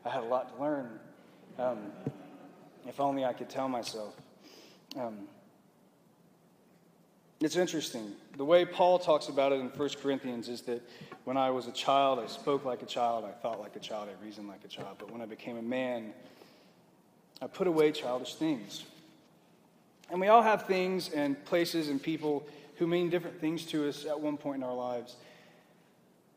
had 0.08 0.22
a 0.22 0.26
lot 0.26 0.54
to 0.54 0.62
learn. 0.62 0.98
Um, 1.58 1.92
if 2.86 3.00
only 3.00 3.24
I 3.24 3.32
could 3.32 3.50
tell 3.50 3.68
myself. 3.68 4.14
Um, 4.98 5.28
it's 7.40 7.56
interesting. 7.56 8.12
The 8.36 8.44
way 8.44 8.66
Paul 8.66 8.98
talks 8.98 9.28
about 9.28 9.52
it 9.52 9.60
in 9.60 9.68
1 9.68 9.88
Corinthians 10.02 10.48
is 10.48 10.60
that 10.62 10.82
when 11.24 11.38
I 11.38 11.50
was 11.50 11.66
a 11.68 11.72
child, 11.72 12.18
I 12.18 12.26
spoke 12.26 12.66
like 12.66 12.82
a 12.82 12.86
child, 12.86 13.24
I 13.24 13.30
thought 13.30 13.60
like 13.60 13.76
a 13.76 13.80
child, 13.80 14.08
I 14.10 14.24
reasoned 14.24 14.46
like 14.46 14.62
a 14.64 14.68
child. 14.68 14.96
But 14.98 15.10
when 15.10 15.22
I 15.22 15.26
became 15.26 15.56
a 15.56 15.62
man, 15.62 16.12
I 17.40 17.46
put 17.46 17.66
away 17.66 17.92
childish 17.92 18.34
things. 18.34 18.84
And 20.10 20.20
we 20.20 20.28
all 20.28 20.42
have 20.42 20.66
things 20.66 21.08
and 21.10 21.42
places 21.46 21.88
and 21.88 22.02
people 22.02 22.46
who 22.76 22.86
mean 22.86 23.08
different 23.08 23.40
things 23.40 23.64
to 23.66 23.88
us 23.88 24.04
at 24.04 24.18
one 24.18 24.36
point 24.36 24.58
in 24.58 24.62
our 24.62 24.74
lives. 24.74 25.16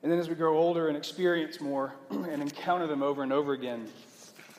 And 0.03 0.11
then 0.11 0.19
as 0.19 0.29
we 0.29 0.35
grow 0.35 0.57
older 0.57 0.87
and 0.87 0.95
experience 0.95 1.59
more 1.59 1.95
and 2.11 2.41
encounter 2.41 2.87
them 2.87 3.03
over 3.03 3.23
and 3.23 3.33
over 3.33 3.51
again, 3.51 3.89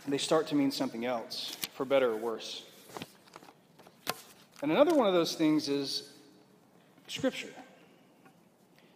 they 0.07 0.19
start 0.19 0.47
to 0.49 0.55
mean 0.55 0.71
something 0.71 1.07
else, 1.07 1.57
for 1.73 1.87
better 1.87 2.13
or 2.13 2.17
worse. 2.17 2.65
And 4.61 4.71
another 4.71 4.95
one 4.95 5.07
of 5.07 5.15
those 5.15 5.35
things 5.35 5.69
is 5.69 6.13
Scripture. 7.07 7.49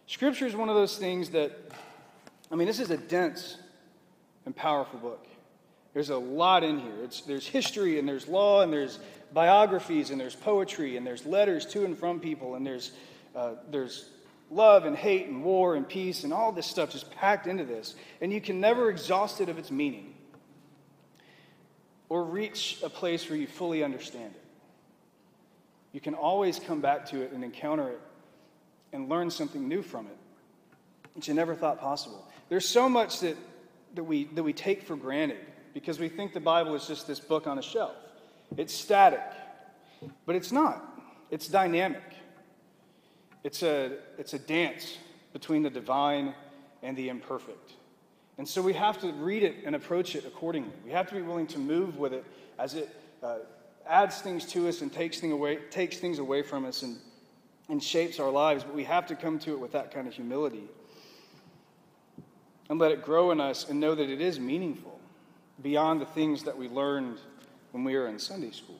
Scripture 0.07 0.47
is 0.47 0.55
one 0.55 0.69
of 0.69 0.75
those 0.75 0.97
things 0.97 1.29
that, 1.31 1.51
I 2.51 2.55
mean, 2.55 2.67
this 2.67 2.79
is 2.79 2.89
a 2.89 2.97
dense 2.97 3.57
and 4.45 4.55
powerful 4.55 4.99
book. 4.99 5.27
There's 5.93 6.09
a 6.09 6.17
lot 6.17 6.63
in 6.63 6.79
here. 6.79 7.03
It's, 7.03 7.21
there's 7.21 7.47
history 7.47 7.99
and 7.99 8.07
there's 8.07 8.27
law 8.27 8.61
and 8.61 8.71
there's 8.71 8.99
biographies 9.33 10.09
and 10.09 10.19
there's 10.19 10.35
poetry 10.35 10.97
and 10.97 11.05
there's 11.05 11.25
letters 11.25 11.65
to 11.67 11.85
and 11.85 11.97
from 11.97 12.19
people 12.19 12.55
and 12.55 12.65
there's, 12.65 12.91
uh, 13.35 13.53
there's 13.69 14.09
love 14.49 14.85
and 14.85 14.95
hate 14.95 15.27
and 15.27 15.43
war 15.43 15.75
and 15.75 15.87
peace 15.87 16.23
and 16.23 16.33
all 16.33 16.51
this 16.51 16.65
stuff 16.65 16.91
just 16.91 17.11
packed 17.11 17.47
into 17.47 17.63
this. 17.63 17.95
And 18.21 18.33
you 18.33 18.41
can 18.41 18.59
never 18.59 18.89
exhaust 18.89 19.41
it 19.41 19.49
of 19.49 19.57
its 19.57 19.69
meaning 19.69 20.15
or 22.09 22.23
reach 22.23 22.79
a 22.83 22.89
place 22.89 23.29
where 23.29 23.37
you 23.37 23.45
fully 23.45 23.83
understand 23.83 24.33
it. 24.35 24.48
You 25.91 25.99
can 25.99 26.13
always 26.13 26.59
come 26.59 26.81
back 26.81 27.05
to 27.09 27.21
it 27.21 27.31
and 27.31 27.43
encounter 27.43 27.89
it 27.89 28.01
and 28.93 29.09
learn 29.09 29.29
something 29.29 29.67
new 29.67 29.81
from 29.81 30.07
it 30.07 30.17
that 31.15 31.27
you 31.27 31.33
never 31.33 31.55
thought 31.55 31.79
possible. 31.79 32.27
There's 32.49 32.67
so 32.67 32.87
much 32.87 33.19
that, 33.21 33.35
that, 33.95 34.03
we, 34.03 34.25
that 34.25 34.43
we 34.43 34.53
take 34.53 34.83
for 34.83 34.95
granted 34.95 35.39
because 35.73 35.99
we 35.99 36.09
think 36.09 36.33
the 36.33 36.39
Bible 36.39 36.75
is 36.75 36.87
just 36.87 37.07
this 37.07 37.19
book 37.19 37.47
on 37.47 37.57
a 37.59 37.61
shelf. 37.61 37.95
It's 38.57 38.73
static, 38.73 39.21
but 40.25 40.35
it's 40.35 40.51
not. 40.51 40.83
It's 41.29 41.47
dynamic. 41.47 42.01
It's 43.43 43.63
a, 43.63 43.97
it's 44.17 44.33
a 44.33 44.39
dance 44.39 44.97
between 45.33 45.63
the 45.63 45.69
divine 45.69 46.33
and 46.81 46.97
the 46.97 47.09
imperfect. 47.09 47.73
And 48.37 48.47
so 48.47 48.61
we 48.61 48.73
have 48.73 48.99
to 49.01 49.11
read 49.11 49.43
it 49.43 49.57
and 49.65 49.75
approach 49.75 50.15
it 50.15 50.25
accordingly. 50.25 50.71
We 50.85 50.91
have 50.91 51.07
to 51.09 51.15
be 51.15 51.21
willing 51.21 51.47
to 51.47 51.59
move 51.59 51.97
with 51.97 52.13
it 52.13 52.23
as 52.57 52.73
it 52.73 52.89
uh, 53.21 53.39
adds 53.89 54.21
things 54.21 54.45
to 54.45 54.67
us 54.67 54.81
and 54.81 54.93
takes, 54.93 55.19
thing 55.19 55.31
away, 55.31 55.57
takes 55.71 55.97
things 55.97 56.19
away 56.19 56.41
from 56.43 56.65
us 56.65 56.83
and, 56.83 56.97
and 57.67 57.83
shapes 57.83 58.19
our 58.19 58.29
lives. 58.29 58.63
But 58.63 58.75
we 58.75 58.83
have 58.83 59.07
to 59.07 59.15
come 59.15 59.39
to 59.39 59.51
it 59.51 59.59
with 59.59 59.71
that 59.71 59.93
kind 59.93 60.07
of 60.07 60.13
humility 60.13 60.63
and 62.69 62.79
let 62.79 62.91
it 62.91 63.03
grow 63.03 63.31
in 63.31 63.41
us 63.41 63.67
and 63.67 63.79
know 63.79 63.95
that 63.95 64.09
it 64.09 64.21
is 64.21 64.39
meaningful 64.39 64.99
beyond 65.61 65.99
the 65.99 66.05
things 66.05 66.43
that 66.43 66.57
we 66.57 66.69
learned 66.69 67.17
when 67.71 67.83
we 67.83 67.95
were 67.95 68.07
in 68.07 68.19
Sunday 68.19 68.51
school. 68.51 68.79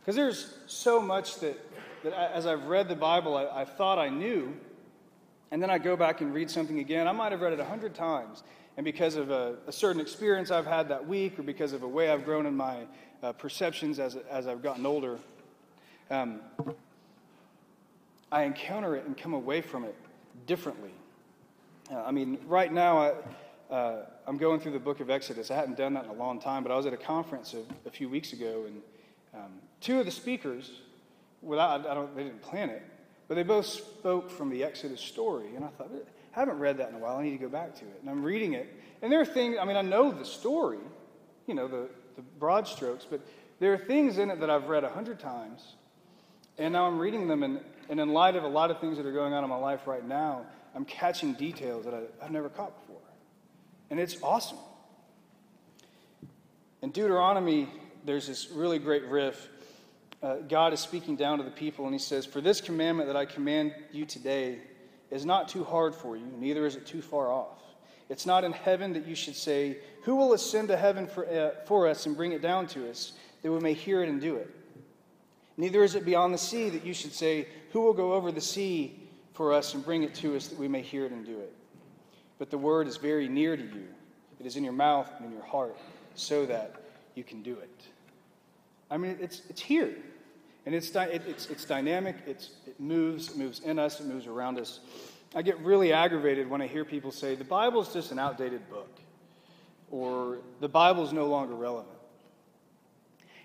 Because 0.00 0.16
there's 0.16 0.54
so 0.66 1.00
much 1.00 1.36
that, 1.40 1.58
that 2.02 2.12
as 2.32 2.46
I've 2.46 2.64
read 2.66 2.88
the 2.88 2.96
Bible, 2.96 3.36
I, 3.36 3.62
I 3.62 3.64
thought 3.64 3.98
I 3.98 4.08
knew, 4.08 4.56
and 5.50 5.62
then 5.62 5.70
I 5.70 5.78
go 5.78 5.96
back 5.96 6.20
and 6.20 6.32
read 6.32 6.50
something 6.50 6.78
again. 6.78 7.06
I 7.06 7.12
might 7.12 7.32
have 7.32 7.40
read 7.40 7.52
it 7.52 7.60
a 7.60 7.64
hundred 7.64 7.94
times, 7.94 8.42
and 8.76 8.84
because 8.84 9.16
of 9.16 9.30
a, 9.30 9.56
a, 9.66 9.72
certain 9.72 10.00
experience 10.00 10.50
I've 10.50 10.66
had 10.66 10.88
that 10.88 11.06
week, 11.06 11.38
or 11.38 11.42
because 11.42 11.72
of 11.72 11.82
a 11.82 11.88
way 11.88 12.10
I've 12.10 12.24
grown 12.24 12.46
in 12.46 12.56
my 12.56 12.86
uh, 13.22 13.32
perceptions 13.32 13.98
as, 13.98 14.16
as 14.30 14.46
I've 14.46 14.62
gotten 14.62 14.86
older, 14.86 15.18
um, 16.10 16.40
I 18.30 18.44
encounter 18.44 18.96
it 18.96 19.04
and 19.06 19.16
come 19.16 19.34
away 19.34 19.60
from 19.60 19.84
it 19.84 19.94
differently. 20.46 20.92
Uh, 21.90 22.02
I 22.02 22.10
mean, 22.12 22.38
right 22.46 22.72
now, 22.72 22.98
I, 22.98 23.74
uh, 23.74 24.06
I'm 24.26 24.38
going 24.38 24.60
through 24.60 24.72
the 24.72 24.78
book 24.78 25.00
of 25.00 25.10
Exodus. 25.10 25.50
I 25.50 25.54
hadn't 25.56 25.76
done 25.76 25.94
that 25.94 26.04
in 26.04 26.10
a 26.10 26.14
long 26.14 26.40
time, 26.40 26.62
but 26.62 26.72
I 26.72 26.76
was 26.76 26.86
at 26.86 26.94
a 26.94 26.98
conference 26.98 27.54
a, 27.54 27.88
a 27.88 27.90
few 27.90 28.08
weeks 28.08 28.32
ago, 28.32 28.64
and 28.66 28.82
um, 29.34 29.52
two 29.80 29.98
of 29.98 30.06
the 30.06 30.10
speakers, 30.10 30.80
without, 31.42 31.86
I 31.86 31.94
don't, 31.94 32.14
they 32.16 32.22
didn't 32.22 32.42
plan 32.42 32.70
it, 32.70 32.82
but 33.28 33.34
they 33.34 33.42
both 33.42 33.66
spoke 33.66 34.30
from 34.30 34.48
the 34.48 34.64
Exodus 34.64 35.00
story. 35.00 35.54
And 35.56 35.64
I 35.64 35.68
thought, 35.68 35.90
I 36.34 36.40
haven't 36.40 36.58
read 36.58 36.78
that 36.78 36.88
in 36.88 36.94
a 36.94 36.98
while. 36.98 37.16
I 37.16 37.24
need 37.24 37.32
to 37.32 37.38
go 37.38 37.48
back 37.48 37.74
to 37.76 37.84
it. 37.84 37.98
And 38.00 38.08
I'm 38.08 38.22
reading 38.22 38.54
it. 38.54 38.74
And 39.02 39.12
there 39.12 39.20
are 39.20 39.26
things, 39.26 39.56
I 39.60 39.64
mean, 39.64 39.76
I 39.76 39.82
know 39.82 40.10
the 40.10 40.24
story, 40.24 40.78
you 41.46 41.54
know, 41.54 41.68
the, 41.68 41.88
the 42.16 42.22
broad 42.38 42.66
strokes, 42.66 43.06
but 43.08 43.20
there 43.58 43.72
are 43.72 43.78
things 43.78 44.18
in 44.18 44.30
it 44.30 44.40
that 44.40 44.48
I've 44.48 44.68
read 44.68 44.84
a 44.84 44.88
hundred 44.88 45.20
times. 45.20 45.74
And 46.58 46.72
now 46.72 46.86
I'm 46.86 46.98
reading 46.98 47.28
them, 47.28 47.42
and, 47.42 47.60
and 47.88 48.00
in 48.00 48.12
light 48.12 48.36
of 48.36 48.44
a 48.44 48.48
lot 48.48 48.70
of 48.70 48.80
things 48.80 48.96
that 48.96 49.06
are 49.06 49.12
going 49.12 49.32
on 49.32 49.44
in 49.44 49.50
my 49.50 49.56
life 49.56 49.86
right 49.86 50.06
now, 50.06 50.46
I'm 50.74 50.84
catching 50.84 51.34
details 51.34 51.84
that 51.84 51.94
I, 51.94 52.24
I've 52.24 52.30
never 52.30 52.48
caught 52.48 52.80
before. 52.80 53.02
And 53.90 54.00
it's 54.00 54.16
awesome. 54.22 54.58
In 56.80 56.90
Deuteronomy, 56.90 57.68
there's 58.04 58.26
this 58.26 58.50
really 58.50 58.78
great 58.78 59.04
riff. 59.04 59.48
Uh, 60.22 60.36
God 60.36 60.72
is 60.72 60.80
speaking 60.80 61.16
down 61.16 61.38
to 61.38 61.44
the 61.44 61.50
people, 61.50 61.84
and 61.84 61.94
he 61.94 61.98
says, 61.98 62.24
For 62.24 62.40
this 62.40 62.60
commandment 62.60 63.08
that 63.08 63.16
I 63.16 63.24
command 63.24 63.74
you 63.92 64.06
today 64.06 64.58
is 65.12 65.26
not 65.26 65.46
too 65.48 65.62
hard 65.62 65.94
for 65.94 66.16
you, 66.16 66.24
neither 66.38 66.66
is 66.66 66.74
it 66.74 66.86
too 66.86 67.02
far 67.02 67.30
off. 67.30 67.58
It's 68.08 68.26
not 68.26 68.44
in 68.44 68.52
heaven 68.52 68.94
that 68.94 69.06
you 69.06 69.14
should 69.14 69.36
say, 69.36 69.78
Who 70.02 70.16
will 70.16 70.32
ascend 70.32 70.68
to 70.68 70.76
heaven 70.76 71.06
for, 71.06 71.26
uh, 71.28 71.64
for 71.66 71.86
us 71.86 72.06
and 72.06 72.16
bring 72.16 72.32
it 72.32 72.42
down 72.42 72.66
to 72.68 72.88
us, 72.90 73.12
that 73.42 73.52
we 73.52 73.60
may 73.60 73.74
hear 73.74 74.02
it 74.02 74.08
and 74.08 74.20
do 74.20 74.36
it? 74.36 74.50
Neither 75.56 75.84
is 75.84 75.94
it 75.94 76.04
beyond 76.04 76.32
the 76.32 76.38
sea 76.38 76.70
that 76.70 76.84
you 76.84 76.94
should 76.94 77.12
say, 77.12 77.46
Who 77.72 77.82
will 77.82 77.92
go 77.92 78.14
over 78.14 78.32
the 78.32 78.40
sea 78.40 78.98
for 79.34 79.52
us 79.52 79.74
and 79.74 79.84
bring 79.84 80.02
it 80.02 80.14
to 80.16 80.34
us 80.34 80.48
that 80.48 80.58
we 80.58 80.66
may 80.66 80.82
hear 80.82 81.04
it 81.04 81.12
and 81.12 81.24
do 81.24 81.38
it? 81.38 81.52
But 82.38 82.50
the 82.50 82.58
word 82.58 82.88
is 82.88 82.96
very 82.96 83.28
near 83.28 83.56
to 83.56 83.62
you, 83.62 83.86
it 84.40 84.46
is 84.46 84.56
in 84.56 84.64
your 84.64 84.72
mouth 84.72 85.10
and 85.18 85.26
in 85.26 85.32
your 85.32 85.44
heart, 85.44 85.76
so 86.14 86.46
that 86.46 86.74
you 87.14 87.22
can 87.22 87.42
do 87.42 87.52
it. 87.52 87.82
I 88.90 88.96
mean, 88.96 89.18
it's, 89.20 89.42
it's 89.48 89.60
here. 89.60 89.94
And 90.64 90.74
it's, 90.74 90.94
it, 90.94 91.22
it's, 91.26 91.50
it's 91.50 91.64
dynamic, 91.64 92.16
it's, 92.26 92.50
it 92.66 92.78
moves, 92.78 93.30
it 93.30 93.36
moves 93.36 93.60
in 93.60 93.78
us, 93.78 94.00
it 94.00 94.06
moves 94.06 94.26
around 94.26 94.58
us. 94.58 94.80
I 95.34 95.42
get 95.42 95.58
really 95.60 95.92
aggravated 95.92 96.48
when 96.48 96.62
I 96.62 96.66
hear 96.66 96.84
people 96.84 97.10
say, 97.10 97.34
the 97.34 97.44
Bible's 97.44 97.92
just 97.92 98.12
an 98.12 98.18
outdated 98.18 98.68
book, 98.70 99.00
or 99.90 100.38
the 100.60 100.68
Bible's 100.68 101.12
no 101.12 101.26
longer 101.26 101.54
relevant. 101.54 101.96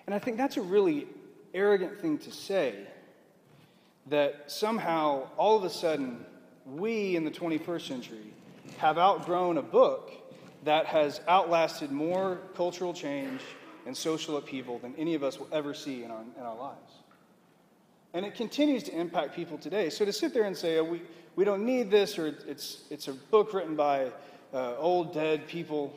And 0.05 0.13
I 0.13 0.19
think 0.19 0.38
that's 0.38 0.57
a 0.57 0.62
really 0.62 1.07
arrogant 1.53 2.00
thing 2.00 2.17
to 2.19 2.31
say, 2.31 2.75
that 4.09 4.50
somehow, 4.50 5.27
all 5.38 5.57
of 5.57 5.63
a 5.63 5.69
sudden, 5.69 6.25
we 6.65 7.15
in 7.15 7.25
the 7.25 7.31
21st 7.31 7.88
century 7.88 8.33
have 8.77 8.97
outgrown 8.97 9.57
a 9.57 9.62
book 9.62 10.12
that 10.63 10.86
has 10.86 11.21
outlasted 11.27 11.91
more 11.91 12.39
cultural 12.55 12.93
change 12.93 13.41
and 13.86 13.95
social 13.95 14.38
upheaval 14.38 14.79
than 14.79 14.93
any 14.97 15.13
of 15.13 15.24
us 15.24 15.39
will 15.39 15.47
ever 15.51 15.74
see 15.74 16.03
in 16.03 16.12
our, 16.12 16.21
in 16.38 16.43
our 16.43 16.55
lives. 16.55 16.97
And 18.13 18.25
it 18.25 18.35
continues 18.35 18.83
to 18.83 18.97
impact 18.97 19.35
people 19.35 19.57
today. 19.57 19.89
So 19.89 20.05
to 20.05 20.13
sit 20.13 20.33
there 20.33 20.43
and 20.43 20.55
say, 20.55 20.79
oh, 20.79 20.83
we, 20.83 21.01
we 21.35 21.45
don't 21.45 21.65
need 21.65 21.91
this, 21.91 22.17
or 22.17 22.27
it's, 22.47 22.83
it's 22.89 23.07
a 23.07 23.13
book 23.13 23.53
written 23.53 23.75
by 23.75 24.11
uh, 24.53 24.75
old, 24.77 25.13
dead 25.13 25.47
people. 25.47 25.95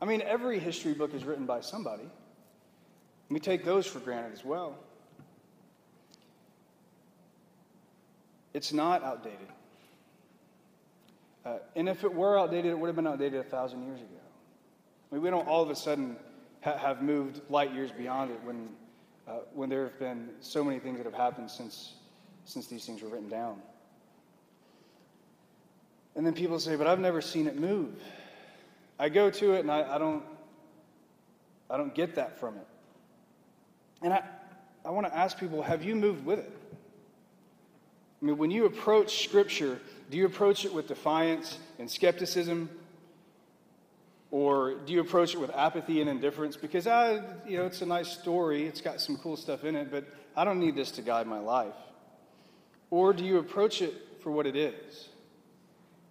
I 0.00 0.04
mean, 0.04 0.22
every 0.22 0.58
history 0.58 0.94
book 0.94 1.14
is 1.14 1.24
written 1.24 1.46
by 1.46 1.60
somebody. 1.60 2.08
We 3.28 3.38
take 3.40 3.64
those 3.64 3.86
for 3.86 4.00
granted 4.00 4.32
as 4.32 4.44
well. 4.44 4.76
It's 8.54 8.72
not 8.72 9.02
outdated. 9.02 9.48
Uh, 11.44 11.58
and 11.74 11.88
if 11.88 12.04
it 12.04 12.12
were 12.12 12.38
outdated, 12.38 12.72
it 12.72 12.78
would 12.78 12.88
have 12.88 12.96
been 12.96 13.06
outdated 13.06 13.40
a 13.40 13.44
thousand 13.44 13.84
years 13.86 14.00
ago. 14.00 14.20
I 15.10 15.14
mean, 15.14 15.22
we 15.22 15.30
don't 15.30 15.46
all 15.48 15.62
of 15.62 15.70
a 15.70 15.76
sudden 15.76 16.16
ha- 16.62 16.76
have 16.76 17.02
moved 17.02 17.40
light 17.48 17.72
years 17.72 17.90
beyond 17.90 18.30
it 18.30 18.40
when, 18.44 18.68
uh, 19.32 19.36
when 19.54 19.70
there 19.70 19.84
have 19.84 19.98
been 19.98 20.28
so 20.40 20.62
many 20.62 20.78
things 20.78 20.98
that 20.98 21.06
have 21.06 21.14
happened 21.14 21.50
since, 21.50 21.94
since 22.44 22.66
these 22.66 22.84
things 22.84 23.00
were 23.02 23.08
written 23.08 23.28
down. 23.28 23.60
And 26.14 26.26
then 26.26 26.34
people 26.34 26.58
say, 26.58 26.76
but 26.76 26.86
I've 26.86 27.00
never 27.00 27.22
seen 27.22 27.46
it 27.46 27.58
move. 27.58 27.94
I 28.98 29.08
go 29.08 29.30
to 29.30 29.54
it 29.54 29.60
and 29.60 29.70
I, 29.70 29.94
I 29.94 29.98
don't, 29.98 30.22
I 31.70 31.78
don't 31.78 31.94
get 31.94 32.16
that 32.16 32.38
from 32.38 32.56
it. 32.56 32.66
And 34.02 34.12
I, 34.12 34.22
I 34.84 34.90
want 34.90 35.06
to 35.06 35.16
ask 35.16 35.38
people, 35.38 35.62
have 35.62 35.82
you 35.82 35.96
moved 35.96 36.26
with 36.26 36.40
it? 36.40 36.52
I 38.20 38.24
mean, 38.26 38.36
when 38.36 38.50
you 38.50 38.66
approach 38.66 39.24
Scripture, 39.24 39.80
do 40.10 40.18
you 40.18 40.26
approach 40.26 40.66
it 40.66 40.74
with 40.74 40.88
defiance 40.88 41.58
and 41.78 41.90
skepticism? 41.90 42.68
Or 44.32 44.76
do 44.86 44.94
you 44.94 45.00
approach 45.00 45.34
it 45.34 45.38
with 45.38 45.50
apathy 45.50 46.00
and 46.00 46.08
indifference? 46.08 46.56
Because, 46.56 46.86
I, 46.86 47.20
you 47.46 47.58
know, 47.58 47.66
it's 47.66 47.82
a 47.82 47.86
nice 47.86 48.08
story, 48.08 48.64
it's 48.66 48.80
got 48.80 48.98
some 48.98 49.18
cool 49.18 49.36
stuff 49.36 49.62
in 49.62 49.76
it, 49.76 49.90
but 49.90 50.06
I 50.34 50.44
don't 50.44 50.58
need 50.58 50.74
this 50.74 50.90
to 50.92 51.02
guide 51.02 51.26
my 51.26 51.38
life. 51.38 51.74
Or 52.90 53.12
do 53.12 53.24
you 53.24 53.38
approach 53.38 53.82
it 53.82 53.94
for 54.22 54.30
what 54.30 54.46
it 54.46 54.56
is? 54.56 55.08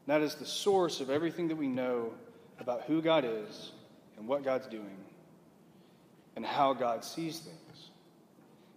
That 0.06 0.22
is 0.22 0.36
the 0.36 0.46
source 0.46 1.02
of 1.02 1.10
everything 1.10 1.48
that 1.48 1.56
we 1.56 1.68
know 1.68 2.14
about 2.60 2.84
who 2.84 3.02
God 3.02 3.26
is 3.26 3.72
and 4.18 4.28
what 4.28 4.44
God's 4.44 4.68
doing 4.68 4.98
and 6.36 6.46
how 6.46 6.74
God 6.74 7.04
sees 7.04 7.40
things. 7.40 7.90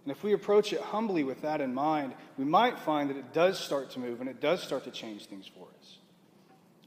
And 0.05 0.11
if 0.11 0.23
we 0.23 0.33
approach 0.33 0.73
it 0.73 0.81
humbly 0.81 1.23
with 1.23 1.43
that 1.43 1.61
in 1.61 1.71
mind, 1.71 2.15
we 2.39 2.45
might 2.45 2.79
find 2.79 3.11
that 3.11 3.17
it 3.17 3.31
does 3.31 3.59
start 3.59 3.91
to 3.91 3.99
move 3.99 4.21
and 4.21 4.29
it 4.29 4.41
does 4.41 4.63
start 4.63 4.85
to 4.85 4.91
change 4.91 5.27
things 5.27 5.47
for 5.47 5.67
us. 5.79 5.97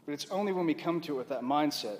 But 0.07 0.15
it's 0.15 0.27
only 0.31 0.50
when 0.53 0.67
we 0.67 0.75
come 0.75 1.00
to 1.03 1.15
it 1.15 1.19
with 1.19 1.29
that 1.29 1.43
mindset 1.43 1.99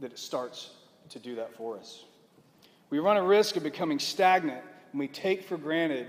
that 0.00 0.12
it 0.12 0.18
starts 0.18 0.70
to 1.10 1.18
do 1.18 1.36
that 1.36 1.54
for 1.56 1.78
us. 1.78 2.04
We 2.90 2.98
run 2.98 3.16
a 3.16 3.22
risk 3.22 3.56
of 3.56 3.62
becoming 3.62 3.98
stagnant 3.98 4.62
when 4.92 5.00
we 5.00 5.08
take 5.08 5.44
for 5.44 5.56
granted 5.56 6.06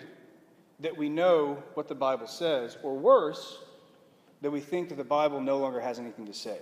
that 0.80 0.96
we 0.96 1.10
know 1.10 1.64
what 1.74 1.88
the 1.88 1.96
Bible 1.96 2.28
says, 2.28 2.78
or 2.84 2.96
worse, 2.98 3.60
that 4.42 4.52
we 4.52 4.60
think 4.60 4.90
that 4.90 4.96
the 4.96 5.04
Bible 5.04 5.40
no 5.40 5.58
longer 5.58 5.80
has 5.80 6.00
anything 6.00 6.26
to 6.26 6.34
say. 6.34 6.58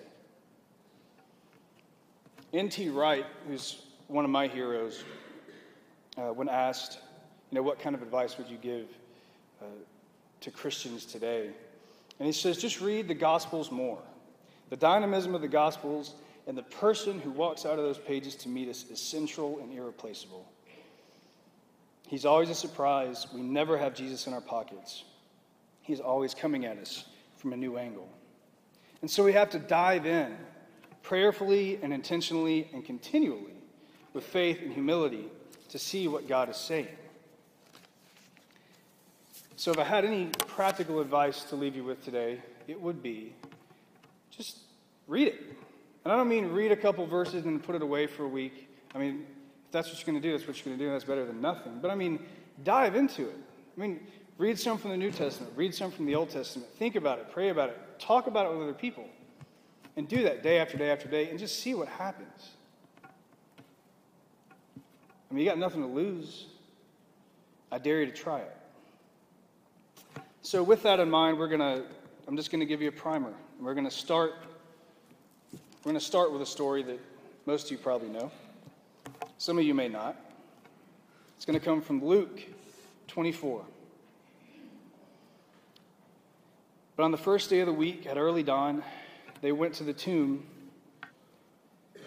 N.T. 2.54 2.90
Wright, 2.90 3.26
who's 3.48 3.82
one 4.08 4.24
of 4.24 4.32
my 4.32 4.48
heroes, 4.48 5.04
uh, 6.18 6.28
when 6.28 6.48
asked, 6.48 7.00
you 7.50 7.56
know, 7.56 7.64
what 7.64 7.80
kind 7.80 7.96
of 7.96 8.04
advice 8.04 8.38
would 8.38 8.48
you 8.48 8.58
give 8.58 8.86
uh, 9.62 9.66
to 10.42 10.52
Christians 10.52 11.06
today? 11.06 11.50
And 12.20 12.28
he 12.28 12.32
says, 12.32 12.58
just 12.58 12.80
read 12.80 13.08
the 13.08 13.16
Gospels 13.16 13.72
more. 13.72 14.00
The 14.70 14.78
dynamism 14.78 15.34
of 15.34 15.42
the 15.42 15.48
Gospels 15.48 16.14
and 16.48 16.58
the 16.58 16.64
person 16.64 17.20
who 17.20 17.32
walks 17.32 17.66
out 17.66 17.80
of 17.80 17.86
those 17.86 17.98
pages 17.98 18.36
to 18.36 18.50
meet 18.50 18.70
us 18.70 18.86
is 18.90 19.02
central 19.02 19.60
and 19.60 19.72
irreplaceable. 19.72 20.46
He's 22.08 22.26
always 22.26 22.50
a 22.50 22.56
surprise. 22.56 23.28
We 23.34 23.42
never 23.42 23.78
have 23.78 23.96
Jesus 23.96 24.28
in 24.28 24.34
our 24.34 24.42
pockets. 24.42 25.04
He's 25.82 26.00
always 26.00 26.34
coming 26.34 26.66
at 26.66 26.78
us 26.78 27.06
from 27.38 27.54
a 27.54 27.58
new 27.58 27.78
angle. 27.78 28.10
And 29.02 29.10
so 29.10 29.24
we 29.24 29.34
have 29.34 29.50
to 29.52 29.60
dive 29.60 30.06
in 30.06 30.36
prayerfully 31.02 31.80
and 31.82 31.94
intentionally 31.94 32.70
and 32.74 32.86
continually 32.86 33.54
with 34.14 34.24
faith 34.24 34.62
and 34.62 34.72
humility 34.72 35.26
to 35.70 35.80
see 35.80 36.08
what 36.08 36.28
God 36.28 36.50
is 36.50 36.58
saying. 36.58 36.88
So, 39.56 39.72
if 39.72 39.78
I 39.78 39.84
had 39.84 40.04
any 40.04 40.28
practical 40.48 41.00
advice 41.00 41.44
to 41.46 41.56
leave 41.56 41.76
you 41.76 41.84
with 41.84 42.04
today, 42.04 42.40
it 42.68 42.80
would 42.80 43.02
be 43.02 43.34
just 44.30 44.58
read 45.08 45.28
it. 45.28 45.42
And 46.04 46.12
I 46.12 46.18
don't 46.18 46.28
mean 46.28 46.52
read 46.52 46.72
a 46.72 46.76
couple 46.76 47.06
verses 47.06 47.46
and 47.46 47.64
put 47.64 47.76
it 47.76 47.82
away 47.82 48.08
for 48.08 48.24
a 48.24 48.28
week. 48.28 48.70
I 48.94 48.98
mean, 48.98 49.26
if 49.66 49.72
that's 49.72 49.90
what 49.90 49.98
you're 49.98 50.12
going 50.12 50.22
to 50.22 50.28
do, 50.28 50.36
that's 50.36 50.48
what 50.48 50.58
you're 50.58 50.66
going 50.66 50.78
to 50.78 50.86
do, 50.86 50.92
that's 50.92 51.06
better 51.06 51.26
than 51.26 51.42
nothing. 51.42 51.80
But 51.82 51.92
I 51.92 51.96
mean, 51.96 52.24
dive 52.64 52.96
into 52.96 53.30
it. 53.30 53.38
I 53.78 53.82
mean, 53.82 54.00
read 54.38 54.60
some 54.60 54.78
from 54.78 54.92
the 54.92 54.98
New 54.98 55.12
Testament, 55.12 55.54
read 55.56 55.74
some 55.74 55.92
from 55.92 56.06
the 56.06 56.16
Old 56.16 56.30
Testament, 56.30 56.70
think 56.76 56.96
about 56.96 57.20
it, 57.20 57.32
pray 57.32 57.50
about 57.50 57.70
it, 57.70 57.80
talk 58.00 58.28
about 58.28 58.46
it 58.46 58.54
with 58.54 58.64
other 58.64 58.74
people. 58.74 59.08
and 59.96 60.08
do 60.08 60.24
that 60.24 60.44
day 60.44 60.60
after 60.60 60.78
day 60.78 60.90
after 60.90 61.08
day 61.08 61.30
and 61.30 61.38
just 61.38 61.60
see 61.60 61.74
what 61.74 61.88
happens. 61.88 62.52
I 63.06 65.34
mean, 65.34 65.44
you 65.44 65.50
got 65.50 65.58
nothing 65.58 65.82
to 65.82 65.88
lose. 65.88 66.46
I 67.72 67.78
dare 67.78 68.02
you 68.02 68.06
to 68.06 68.12
try 68.12 68.40
it. 68.40 68.56
So, 70.42 70.62
with 70.62 70.84
that 70.84 71.00
in 71.00 71.10
mind, 71.10 71.40
we're 71.40 71.48
going 71.48 71.60
to, 71.60 71.84
I'm 72.28 72.36
just 72.36 72.52
going 72.52 72.60
to 72.60 72.66
give 72.66 72.82
you 72.82 72.90
a 72.90 72.92
primer. 72.92 73.34
We're 73.60 73.74
going 73.74 73.86
to 73.86 73.92
start, 73.92 74.34
we're 75.84 75.90
going 75.90 76.00
to 76.00 76.06
start 76.06 76.32
with 76.32 76.42
a 76.42 76.46
story 76.46 76.82
that 76.82 76.98
most 77.46 77.66
of 77.66 77.72
you 77.72 77.78
probably 77.78 78.08
know. 78.08 78.32
Some 79.38 79.58
of 79.58 79.66
you 79.66 79.74
may 79.74 79.90
not. 79.90 80.16
It's 81.36 81.44
going 81.44 81.60
to 81.60 81.66
come 81.66 81.82
from 81.82 82.02
Luke 82.02 82.42
24. 83.08 83.66
But 86.96 87.04
on 87.04 87.12
the 87.12 87.18
first 87.18 87.50
day 87.50 87.60
of 87.60 87.66
the 87.66 87.74
week, 87.74 88.08
at 88.08 88.18
early 88.18 88.44
dawn, 88.44 88.82
they 89.42 89.52
went 89.52 89.74
to 89.74 89.84
the 89.84 89.92
tomb, 89.92 90.46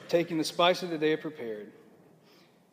taking 0.09 0.38
the 0.38 0.45
spices 0.45 0.88
that 0.88 1.00
they 1.00 1.11
had 1.11 1.21
prepared. 1.21 1.71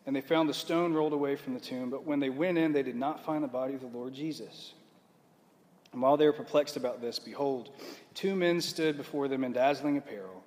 And 0.06 0.16
they 0.16 0.22
found 0.22 0.48
the 0.48 0.54
stone 0.54 0.94
rolled 0.94 1.12
away 1.12 1.36
from 1.36 1.54
the 1.54 1.60
tomb. 1.60 1.90
But 1.90 2.06
when 2.06 2.22
they 2.22 2.30
went 2.30 2.58
in, 2.58 2.72
they 2.72 2.84
did 2.84 2.96
not 2.96 3.26
find 3.26 3.44
the 3.44 3.50
body 3.50 3.74
of 3.74 3.82
the 3.82 3.88
Lord 3.88 4.14
Jesus. 4.14 4.72
And 5.92 6.02
while 6.02 6.16
they 6.16 6.28
were 6.28 6.34
perplexed 6.34 6.78
about 6.78 7.02
this, 7.02 7.20
behold, 7.20 7.72
two 8.14 8.38
men 8.38 8.62
stood 8.62 8.96
before 8.96 9.28
them 9.28 9.44
in 9.44 9.52
dazzling 9.52 9.98
apparel. 9.98 10.43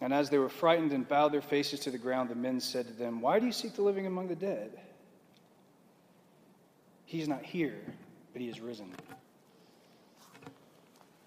And 0.00 0.14
as 0.14 0.30
they 0.30 0.38
were 0.38 0.48
frightened 0.48 0.92
and 0.92 1.06
bowed 1.06 1.32
their 1.32 1.42
faces 1.42 1.80
to 1.80 1.90
the 1.90 1.98
ground, 1.98 2.30
the 2.30 2.34
men 2.34 2.60
said 2.60 2.86
to 2.86 2.92
them, 2.92 3.20
Why 3.20 3.38
do 3.38 3.46
you 3.46 3.52
seek 3.52 3.74
the 3.74 3.82
living 3.82 4.06
among 4.06 4.28
the 4.28 4.36
dead? 4.36 4.70
He's 7.04 7.28
not 7.28 7.42
here, 7.42 7.80
but 8.32 8.40
he 8.40 8.48
is 8.48 8.60
risen. 8.60 8.92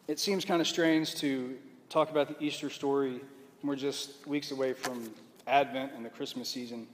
It 0.07 0.19
seems 0.19 0.43
kind 0.43 0.61
of 0.61 0.67
strange 0.67 1.15
to 1.15 1.55
talk 1.89 2.09
about 2.09 2.27
the 2.27 2.43
Easter 2.43 2.69
story. 2.69 3.19
When 3.61 3.69
we're 3.69 3.75
just 3.75 4.25
weeks 4.25 4.51
away 4.51 4.73
from 4.73 5.13
Advent 5.47 5.91
and 5.95 6.05
the 6.05 6.09
Christmas 6.09 6.49
season. 6.49 6.87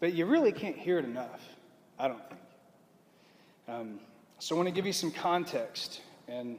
But 0.00 0.14
you 0.14 0.26
really 0.26 0.52
can't 0.52 0.76
hear 0.76 0.98
it 0.98 1.04
enough, 1.04 1.40
I 1.98 2.08
don't 2.08 2.28
think. 2.28 2.40
Um, 3.68 4.00
so 4.38 4.54
I 4.54 4.58
want 4.58 4.68
to 4.68 4.74
give 4.74 4.86
you 4.86 4.92
some 4.92 5.12
context, 5.12 6.00
and 6.26 6.58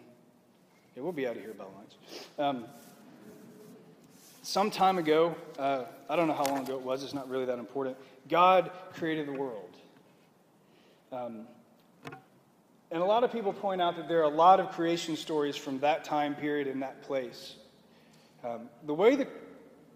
yeah, 0.96 1.03
we'll 1.03 1.12
be 1.12 1.27
out 1.27 1.36
of 1.36 1.42
here 1.42 1.53
by 1.53 1.65
lunch. 1.65 1.94
Um, 2.39 2.65
some 4.43 4.69
time 4.69 4.97
ago, 4.97 5.35
uh, 5.57 5.85
I 6.09 6.15
don't 6.17 6.27
know 6.27 6.33
how 6.33 6.45
long 6.45 6.63
ago 6.65 6.75
it 6.75 6.81
was, 6.81 7.01
it's 7.01 7.13
not 7.13 7.29
really 7.29 7.45
that 7.45 7.59
important, 7.59 7.97
God 8.29 8.71
created 8.93 9.27
the 9.27 9.33
world. 9.33 9.77
Um, 11.12 11.47
and 12.91 13.01
a 13.01 13.05
lot 13.05 13.23
of 13.23 13.31
people 13.31 13.53
point 13.53 13.81
out 13.81 13.95
that 13.95 14.07
there 14.07 14.19
are 14.19 14.31
a 14.31 14.35
lot 14.35 14.59
of 14.59 14.71
creation 14.71 15.15
stories 15.15 15.55
from 15.55 15.79
that 15.79 16.03
time 16.03 16.35
period 16.35 16.67
in 16.67 16.81
that 16.81 17.01
place. 17.03 17.55
Um, 18.43 18.69
the 18.85 18.93
way 18.93 19.15
that 19.15 19.29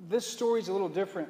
this 0.09 0.25
story 0.25 0.61
is 0.61 0.69
a 0.69 0.71
little 0.71 0.89
different 0.89 1.27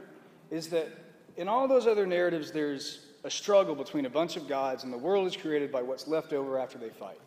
is 0.52 0.70
that 0.70 0.88
in 1.36 1.48
all 1.48 1.68
those 1.68 1.88
other 1.88 2.06
narratives, 2.06 2.52
there's 2.52 3.08
a 3.24 3.30
struggle 3.30 3.74
between 3.74 4.06
a 4.06 4.10
bunch 4.10 4.38
of 4.38 4.48
gods, 4.48 4.84
and 4.84 4.94
the 4.94 4.98
world 4.98 5.26
is 5.26 5.36
created 5.36 5.72
by 5.72 5.82
what's 5.82 6.08
left 6.08 6.34
over 6.34 6.60
after 6.60 6.78
they 6.78 6.90
fight. 6.90 7.20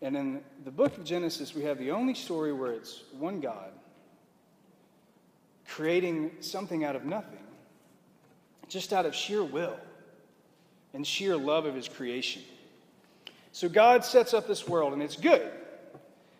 And 0.00 0.16
in 0.16 0.40
the 0.64 0.70
book 0.70 0.96
of 0.96 1.04
Genesis, 1.04 1.54
we 1.54 1.64
have 1.64 1.78
the 1.78 1.90
only 1.90 2.14
story 2.14 2.52
where 2.52 2.72
it's 2.72 3.04
one 3.18 3.40
God 3.40 3.72
creating 5.68 6.32
something 6.40 6.84
out 6.84 6.96
of 6.96 7.04
nothing, 7.04 7.38
just 8.68 8.92
out 8.92 9.06
of 9.06 9.14
sheer 9.14 9.44
will 9.44 9.76
and 10.94 11.06
sheer 11.06 11.36
love 11.36 11.66
of 11.66 11.74
his 11.74 11.88
creation. 11.88 12.42
So 13.52 13.68
God 13.68 14.04
sets 14.04 14.34
up 14.34 14.46
this 14.46 14.66
world, 14.66 14.92
and 14.92 15.02
it's 15.02 15.16
good, 15.16 15.42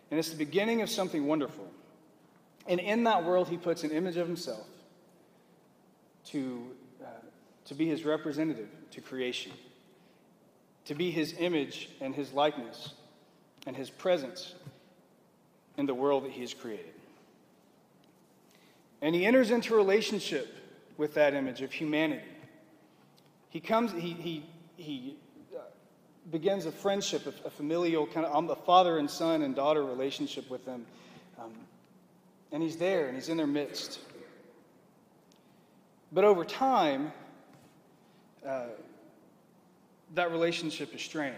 and 0.09 0.19
it's 0.19 0.29
the 0.29 0.37
beginning 0.37 0.81
of 0.81 0.89
something 0.89 1.27
wonderful. 1.27 1.67
And 2.67 2.79
in 2.79 3.03
that 3.05 3.23
world, 3.23 3.47
he 3.47 3.57
puts 3.57 3.83
an 3.83 3.91
image 3.91 4.17
of 4.17 4.27
himself 4.27 4.65
to, 6.25 6.67
uh, 7.01 7.07
to 7.65 7.73
be 7.73 7.87
his 7.87 8.05
representative 8.05 8.69
to 8.91 9.01
creation, 9.01 9.51
to 10.85 10.95
be 10.95 11.11
his 11.11 11.35
image 11.39 11.89
and 12.01 12.15
his 12.15 12.33
likeness 12.33 12.93
and 13.67 13.75
his 13.75 13.89
presence 13.89 14.55
in 15.77 15.85
the 15.85 15.93
world 15.93 16.25
that 16.25 16.31
he 16.31 16.41
has 16.41 16.53
created. 16.53 16.98
And 19.01 19.15
he 19.15 19.25
enters 19.25 19.51
into 19.51 19.75
relationship 19.75 20.55
with 20.97 21.13
that 21.13 21.33
image 21.33 21.61
of 21.61 21.71
humanity. 21.71 22.23
He 23.49 23.59
comes, 23.59 23.91
he, 23.93 24.13
he, 24.13 24.45
he 24.75 25.15
uh, 25.55 25.61
begins 26.29 26.65
a 26.65 26.71
friendship, 26.71 27.25
a, 27.25 27.47
a, 27.47 27.49
familial 27.49 28.05
kind 28.05 28.25
of, 28.25 28.49
a 28.49 28.55
father 28.55 28.97
and 28.97 29.09
son 29.09 29.41
and 29.41 29.55
daughter 29.55 29.83
relationship 29.83 30.49
with 30.49 30.65
them. 30.65 30.85
Um, 31.39 31.53
and 32.51 32.61
he's 32.61 32.75
there 32.75 33.07
and 33.07 33.15
he's 33.15 33.29
in 33.29 33.37
their 33.37 33.47
midst. 33.47 33.99
But 36.11 36.25
over 36.25 36.43
time, 36.43 37.11
uh, 38.45 38.65
that 40.15 40.31
relationship 40.31 40.93
is 40.93 41.01
strained 41.01 41.35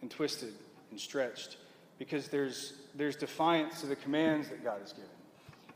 and 0.00 0.10
twisted 0.10 0.54
and 0.90 0.98
stretched 0.98 1.56
because 1.98 2.28
there's, 2.28 2.74
there's 2.94 3.16
defiance 3.16 3.80
to 3.80 3.86
the 3.86 3.96
commands 3.96 4.48
that 4.48 4.64
God 4.64 4.80
has 4.80 4.92
given. 4.92 5.08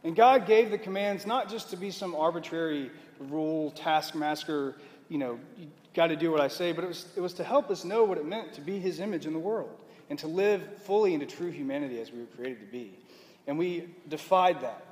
And 0.04 0.14
God 0.14 0.46
gave 0.46 0.70
the 0.70 0.78
commands 0.78 1.26
not 1.26 1.48
just 1.48 1.70
to 1.70 1.76
be 1.76 1.90
some 1.90 2.14
arbitrary 2.14 2.90
rule, 3.18 3.72
taskmaster, 3.72 4.76
you 5.08 5.18
know, 5.18 5.38
you 5.56 5.68
got 5.94 6.08
to 6.08 6.16
do 6.16 6.30
what 6.30 6.40
I 6.40 6.48
say, 6.48 6.72
but 6.72 6.84
it 6.84 6.88
was, 6.88 7.06
it 7.16 7.20
was 7.20 7.34
to 7.34 7.44
help 7.44 7.70
us 7.70 7.84
know 7.84 8.04
what 8.04 8.18
it 8.18 8.26
meant 8.26 8.52
to 8.54 8.60
be 8.60 8.78
His 8.78 9.00
image 9.00 9.26
in 9.26 9.32
the 9.32 9.38
world 9.38 9.76
and 10.10 10.18
to 10.20 10.26
live 10.28 10.62
fully 10.82 11.14
into 11.14 11.26
true 11.26 11.50
humanity 11.50 12.00
as 12.00 12.12
we 12.12 12.20
were 12.20 12.26
created 12.26 12.60
to 12.60 12.66
be. 12.66 12.98
And 13.46 13.58
we 13.58 13.88
defied 14.08 14.60
that 14.60 14.84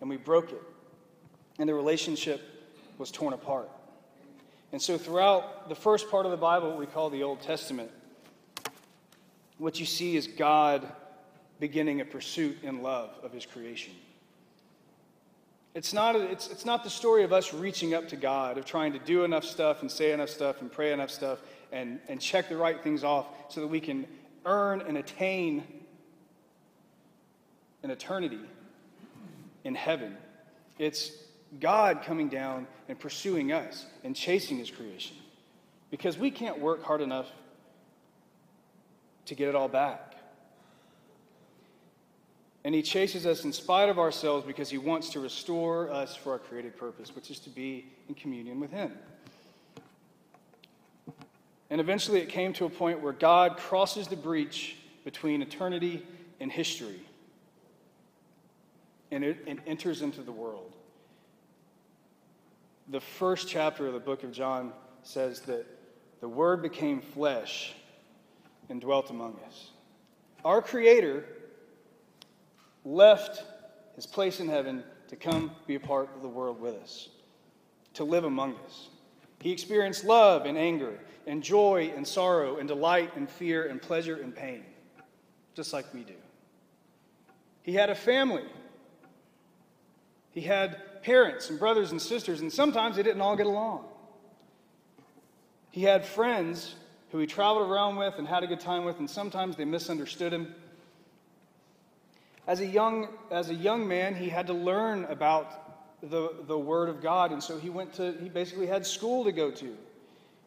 and 0.00 0.08
we 0.08 0.16
broke 0.16 0.52
it. 0.52 0.62
And 1.58 1.68
the 1.68 1.74
relationship 1.74 2.40
was 2.98 3.10
torn 3.10 3.32
apart. 3.32 3.70
And 4.72 4.80
so, 4.80 4.96
throughout 4.96 5.68
the 5.68 5.74
first 5.74 6.10
part 6.10 6.24
of 6.24 6.30
the 6.30 6.38
Bible, 6.38 6.70
what 6.70 6.78
we 6.78 6.86
call 6.86 7.10
the 7.10 7.22
Old 7.22 7.42
Testament, 7.42 7.90
what 9.58 9.78
you 9.78 9.84
see 9.84 10.16
is 10.16 10.26
God 10.26 10.90
beginning 11.60 12.00
a 12.00 12.04
pursuit 12.04 12.56
in 12.62 12.82
love 12.82 13.10
of 13.22 13.32
his 13.32 13.44
creation. 13.44 13.92
It's 15.74 15.94
not, 15.94 16.16
a, 16.16 16.30
it's, 16.30 16.48
it's 16.48 16.66
not 16.66 16.84
the 16.84 16.90
story 16.90 17.24
of 17.24 17.32
us 17.32 17.54
reaching 17.54 17.94
up 17.94 18.08
to 18.08 18.16
God, 18.16 18.58
of 18.58 18.66
trying 18.66 18.92
to 18.92 18.98
do 18.98 19.24
enough 19.24 19.44
stuff 19.44 19.80
and 19.80 19.90
say 19.90 20.12
enough 20.12 20.28
stuff 20.28 20.60
and 20.60 20.70
pray 20.70 20.92
enough 20.92 21.10
stuff 21.10 21.38
and, 21.72 21.98
and 22.08 22.20
check 22.20 22.50
the 22.50 22.56
right 22.56 22.82
things 22.82 23.04
off 23.04 23.26
so 23.48 23.62
that 23.62 23.66
we 23.68 23.80
can 23.80 24.06
earn 24.44 24.82
and 24.82 24.98
attain 24.98 25.64
an 27.82 27.90
eternity 27.90 28.40
in 29.64 29.74
heaven. 29.74 30.16
It's 30.78 31.10
God 31.58 32.02
coming 32.04 32.28
down 32.28 32.66
and 32.88 32.98
pursuing 32.98 33.52
us 33.52 33.86
and 34.04 34.14
chasing 34.14 34.58
his 34.58 34.70
creation. 34.70 35.16
Because 35.90 36.18
we 36.18 36.30
can't 36.30 36.58
work 36.58 36.82
hard 36.82 37.00
enough 37.00 37.28
to 39.26 39.34
get 39.34 39.48
it 39.48 39.54
all 39.54 39.68
back. 39.68 40.11
And 42.64 42.74
he 42.74 42.82
chases 42.82 43.26
us 43.26 43.44
in 43.44 43.52
spite 43.52 43.88
of 43.88 43.98
ourselves 43.98 44.46
because 44.46 44.70
he 44.70 44.78
wants 44.78 45.10
to 45.10 45.20
restore 45.20 45.90
us 45.90 46.14
for 46.14 46.32
our 46.32 46.38
created 46.38 46.76
purpose, 46.76 47.14
which 47.14 47.30
is 47.30 47.40
to 47.40 47.50
be 47.50 47.86
in 48.08 48.14
communion 48.14 48.60
with 48.60 48.70
him. 48.70 48.92
And 51.70 51.80
eventually 51.80 52.20
it 52.20 52.28
came 52.28 52.52
to 52.54 52.66
a 52.66 52.70
point 52.70 53.00
where 53.00 53.12
God 53.12 53.56
crosses 53.56 54.06
the 54.06 54.16
breach 54.16 54.76
between 55.04 55.42
eternity 55.42 56.06
and 56.38 56.52
history 56.52 57.00
and, 59.10 59.24
it, 59.24 59.38
and 59.46 59.60
enters 59.66 60.02
into 60.02 60.22
the 60.22 60.32
world 60.32 60.72
the 62.88 63.00
first 63.00 63.48
chapter 63.48 63.86
of 63.86 63.94
the 63.94 64.00
book 64.00 64.22
of 64.22 64.32
John 64.32 64.72
says 65.02 65.40
that 65.42 65.66
the 66.20 66.28
Word 66.28 66.62
became 66.62 67.00
flesh 67.00 67.72
and 68.68 68.80
dwelt 68.80 69.10
among 69.10 69.38
us. 69.46 69.70
Our 70.44 70.60
Creator 70.60 71.24
left 72.84 73.42
his 73.94 74.06
place 74.06 74.40
in 74.40 74.48
heaven 74.48 74.82
to 75.08 75.16
come 75.16 75.52
be 75.66 75.74
a 75.74 75.80
part 75.80 76.08
of 76.16 76.22
the 76.22 76.28
world 76.28 76.60
with 76.60 76.74
us, 76.76 77.08
to 77.94 78.04
live 78.04 78.24
among 78.24 78.56
us. 78.64 78.88
He 79.40 79.52
experienced 79.52 80.04
love 80.04 80.46
and 80.46 80.56
anger, 80.56 80.98
and 81.26 81.42
joy 81.42 81.92
and 81.94 82.06
sorrow, 82.06 82.56
and 82.56 82.68
delight 82.68 83.16
and 83.16 83.28
fear, 83.28 83.66
and 83.66 83.80
pleasure 83.80 84.16
and 84.16 84.34
pain, 84.34 84.64
just 85.54 85.72
like 85.72 85.92
we 85.92 86.02
do. 86.02 86.14
He 87.62 87.74
had 87.74 87.90
a 87.90 87.94
family. 87.94 88.44
He 90.30 90.40
had 90.40 91.02
parents 91.02 91.50
and 91.50 91.58
brothers 91.58 91.90
and 91.90 92.00
sisters, 92.00 92.40
and 92.40 92.52
sometimes 92.52 92.96
they 92.96 93.02
didn't 93.02 93.20
all 93.20 93.36
get 93.36 93.46
along. 93.46 93.84
He 95.70 95.82
had 95.82 96.04
friends 96.04 96.74
who 97.10 97.18
he 97.18 97.26
traveled 97.26 97.70
around 97.70 97.96
with 97.96 98.14
and 98.18 98.26
had 98.26 98.42
a 98.42 98.46
good 98.46 98.60
time 98.60 98.84
with, 98.84 98.98
and 98.98 99.08
sometimes 99.08 99.56
they 99.56 99.64
misunderstood 99.64 100.32
him. 100.32 100.54
As 102.46 102.60
a 102.60 102.66
young, 102.66 103.08
as 103.30 103.50
a 103.50 103.54
young 103.54 103.86
man, 103.86 104.14
he 104.14 104.28
had 104.28 104.46
to 104.48 104.52
learn 104.52 105.04
about 105.04 106.00
the, 106.02 106.34
the 106.46 106.58
Word 106.58 106.88
of 106.88 107.00
God, 107.00 107.30
and 107.30 107.42
so 107.42 107.58
he 107.58 107.70
went 107.70 107.94
to, 107.94 108.12
he 108.20 108.28
basically 108.28 108.66
had 108.66 108.84
school 108.84 109.24
to 109.24 109.32
go 109.32 109.50
to. 109.52 109.76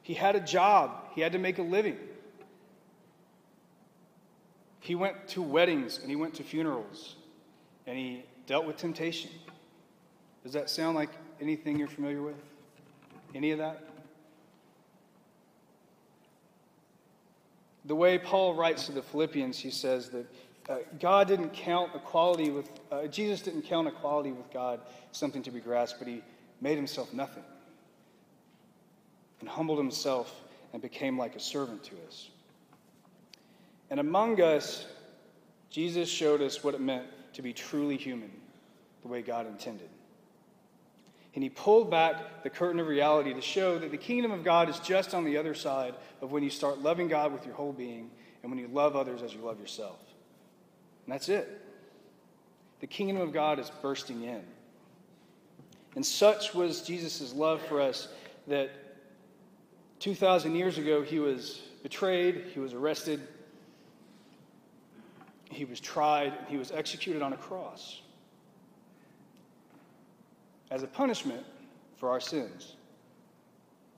He 0.01 0.13
had 0.13 0.35
a 0.35 0.41
job, 0.41 0.91
he 1.13 1.21
had 1.21 1.31
to 1.31 1.39
make 1.39 1.57
a 1.57 1.63
living. 1.63 1.97
He 4.81 4.93
went 4.93 5.27
to 5.29 5.41
weddings 5.41 5.97
and 5.97 6.09
he 6.09 6.15
went 6.15 6.35
to 6.35 6.43
funerals, 6.43 7.15
and 7.87 7.97
he 7.97 8.23
dealt 8.45 8.65
with 8.65 8.77
temptation. 8.77 9.31
Does 10.43 10.53
that 10.53 10.69
sound 10.69 10.95
like 10.95 11.09
anything 11.41 11.79
you're 11.79 11.87
familiar 11.87 12.21
with? 12.21 12.35
Any 13.33 13.51
of 13.51 13.57
that? 13.57 13.83
The 17.85 17.95
way 17.95 18.17
Paul 18.17 18.53
writes 18.53 18.85
to 18.87 18.91
the 18.91 19.01
Philippians, 19.01 19.57
he 19.57 19.71
says 19.71 20.09
that 20.09 20.25
uh, 20.67 20.77
God 20.99 21.27
didn't 21.27 21.53
count 21.53 21.91
equality 21.95 22.49
with, 22.49 22.69
uh, 22.91 23.07
Jesus 23.07 23.41
didn't 23.41 23.63
count 23.63 23.87
equality 23.87 24.31
with 24.31 24.51
God 24.51 24.79
something 25.11 25.43
to 25.43 25.51
be 25.51 25.59
grasped, 25.59 25.99
but 25.99 26.07
he 26.07 26.23
made 26.61 26.75
himself 26.75 27.13
nothing 27.13 27.43
and 29.39 29.49
humbled 29.49 29.77
himself 29.77 30.33
and 30.73 30.81
became 30.81 31.17
like 31.17 31.35
a 31.35 31.39
servant 31.39 31.83
to 31.83 31.95
us. 32.07 32.29
And 33.89 33.99
among 33.99 34.41
us, 34.41 34.85
Jesus 35.69 36.09
showed 36.09 36.41
us 36.41 36.63
what 36.63 36.73
it 36.73 36.81
meant 36.81 37.05
to 37.33 37.41
be 37.41 37.53
truly 37.53 37.97
human, 37.97 38.31
the 39.03 39.07
way 39.07 39.21
God 39.21 39.45
intended. 39.45 39.89
And 41.35 41.43
he 41.43 41.49
pulled 41.49 41.91
back 41.91 42.43
the 42.43 42.49
curtain 42.49 42.79
of 42.79 42.87
reality 42.87 43.33
to 43.33 43.41
show 43.41 43.77
that 43.77 43.91
the 43.91 43.97
kingdom 43.97 44.31
of 44.31 44.43
God 44.43 44.69
is 44.69 44.79
just 44.79 45.13
on 45.13 45.25
the 45.25 45.37
other 45.37 45.53
side 45.53 45.93
of 46.21 46.31
when 46.31 46.43
you 46.43 46.49
start 46.49 46.79
loving 46.79 47.09
God 47.09 47.33
with 47.33 47.45
your 47.45 47.55
whole 47.55 47.73
being 47.73 48.09
and 48.41 48.51
when 48.51 48.57
you 48.57 48.69
love 48.69 48.95
others 48.95 49.21
as 49.21 49.33
you 49.33 49.41
love 49.41 49.59
yourself. 49.59 49.99
And 51.05 51.13
that's 51.13 51.29
it. 51.29 51.61
The 52.79 52.87
kingdom 52.87 53.17
of 53.17 53.31
God 53.31 53.59
is 53.59 53.71
bursting 53.81 54.23
in. 54.23 54.41
And 55.95 56.05
such 56.05 56.53
was 56.53 56.81
Jesus' 56.81 57.33
love 57.33 57.61
for 57.61 57.79
us 57.79 58.09
that 58.47 58.69
2,000 59.99 60.55
years 60.55 60.77
ago 60.77 61.01
he 61.01 61.19
was 61.19 61.61
betrayed, 61.83 62.45
he 62.53 62.59
was 62.59 62.73
arrested, 62.73 63.21
he 65.49 65.63
was 65.63 65.79
tried, 65.79 66.33
and 66.37 66.47
he 66.47 66.57
was 66.57 66.71
executed 66.71 67.21
on 67.21 67.33
a 67.33 67.37
cross 67.37 68.01
as 70.71 70.83
a 70.83 70.87
punishment 70.87 71.45
for 71.97 72.09
our 72.09 72.19
sins. 72.19 72.75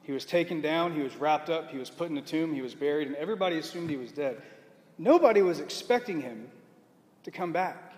He 0.04 0.12
was 0.12 0.24
taken 0.24 0.62
down, 0.62 0.93
he 0.93 1.02
was 1.02 1.15
wrapped 1.15 1.50
up, 1.50 1.72
he 1.72 1.78
was 1.78 1.89
put 1.89 2.10
in 2.10 2.17
a 2.17 2.22
tomb, 2.22 2.54
he 2.54 2.62
was 2.62 2.76
buried, 2.76 3.08
and 3.08 3.15
everybody 3.17 3.58
assumed 3.58 3.89
he 3.89 3.98
was 3.98 4.12
dead. 4.12 4.41
Nobody 4.98 5.41
was 5.41 5.60
expecting 5.60 6.22
him 6.22 6.50
to 7.28 7.32
come 7.32 7.52
back. 7.52 7.92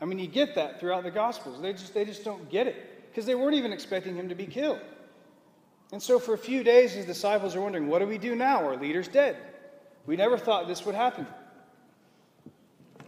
I 0.00 0.06
mean, 0.06 0.18
you 0.18 0.26
get 0.26 0.54
that 0.54 0.80
throughout 0.80 1.02
the 1.02 1.10
Gospels. 1.10 1.60
They 1.60 1.74
just, 1.74 1.92
they 1.92 2.06
just 2.06 2.24
don't 2.24 2.48
get 2.48 2.66
it 2.66 3.06
because 3.10 3.26
they 3.26 3.34
weren't 3.34 3.54
even 3.54 3.74
expecting 3.74 4.16
him 4.16 4.30
to 4.30 4.34
be 4.34 4.46
killed. 4.46 4.80
And 5.92 6.02
so, 6.02 6.18
for 6.18 6.32
a 6.32 6.38
few 6.38 6.64
days, 6.64 6.92
his 6.92 7.04
disciples 7.04 7.54
are 7.54 7.60
wondering, 7.60 7.88
what 7.88 7.98
do 7.98 8.06
we 8.06 8.16
do 8.16 8.34
now? 8.34 8.64
Our 8.64 8.78
leader's 8.78 9.06
dead. 9.06 9.36
We 10.06 10.16
never 10.16 10.38
thought 10.38 10.66
this 10.66 10.86
would 10.86 10.94
happen. 10.94 11.26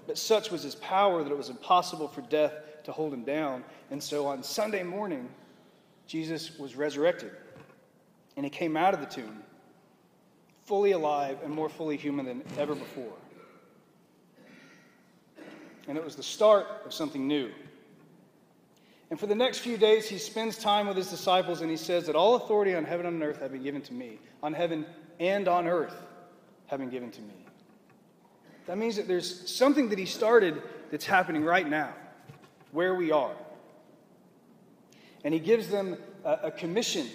But 0.07 0.18
such 0.18 0.50
was 0.50 0.62
his 0.62 0.74
power 0.74 1.24
that 1.24 1.33
it 1.33 1.38
was 1.38 1.48
impossible 1.48 2.09
for 2.09 2.20
death 2.20 2.53
to 2.85 2.92
hold 2.92 3.14
him 3.14 3.24
down. 3.24 3.64
And 3.90 4.03
so, 4.03 4.26
on 4.26 4.42
Sunday 4.42 4.83
morning, 4.83 5.26
Jesus 6.07 6.59
was 6.59 6.76
resurrected. 6.76 7.31
And 8.37 8.44
he 8.44 8.50
came 8.50 8.76
out 8.76 8.92
of 8.92 9.00
the 9.00 9.07
tomb 9.07 9.42
fully 10.66 10.90
alive 10.90 11.38
and 11.42 11.50
more 11.50 11.70
fully 11.70 11.96
human 11.96 12.26
than 12.26 12.42
ever 12.59 12.74
before 12.74 13.14
and 15.90 15.98
it 15.98 16.05
was 16.05 16.14
the 16.14 16.22
start 16.22 16.68
of 16.87 16.94
something 16.94 17.26
new. 17.26 17.50
And 19.11 19.18
for 19.18 19.26
the 19.26 19.35
next 19.35 19.59
few 19.59 19.76
days, 19.76 20.09
he 20.09 20.18
spends 20.18 20.57
time 20.57 20.87
with 20.87 20.96
his 20.96 21.11
disciples 21.11 21.62
and 21.62 21.70
he 21.70 21.76
says 21.76 22.07
that 22.07 22.14
all 22.14 22.37
authority 22.37 22.76
on 22.76 22.85
heaven 22.85 23.07
and 23.07 23.20
on 23.20 23.29
earth 23.29 23.40
have 23.40 23.50
been 23.50 23.64
given 23.64 23.83
to 23.83 23.92
me, 23.92 24.20
on 24.40 24.53
heaven 24.53 24.87
and 25.18 25.48
on 25.48 25.66
earth 25.66 25.96
have 26.68 26.79
been 26.79 26.90
given 26.90 27.11
to 27.11 27.20
me. 27.22 27.44
That 28.66 28.79
means 28.79 28.94
that 28.96 29.09
there's 29.09 29.50
something 29.50 29.88
that 29.88 29.98
he 29.98 30.07
started 30.07 30.62
that's 30.92 31.07
happening 31.07 31.42
right 31.42 31.68
now, 31.68 31.92
where 32.70 32.94
we 32.94 33.11
are. 33.11 33.35
And 35.24 35.35
he 35.35 35.40
gives 35.40 35.66
them 35.70 35.98
a, 36.24 36.35
a 36.44 36.50
commission 36.53 37.09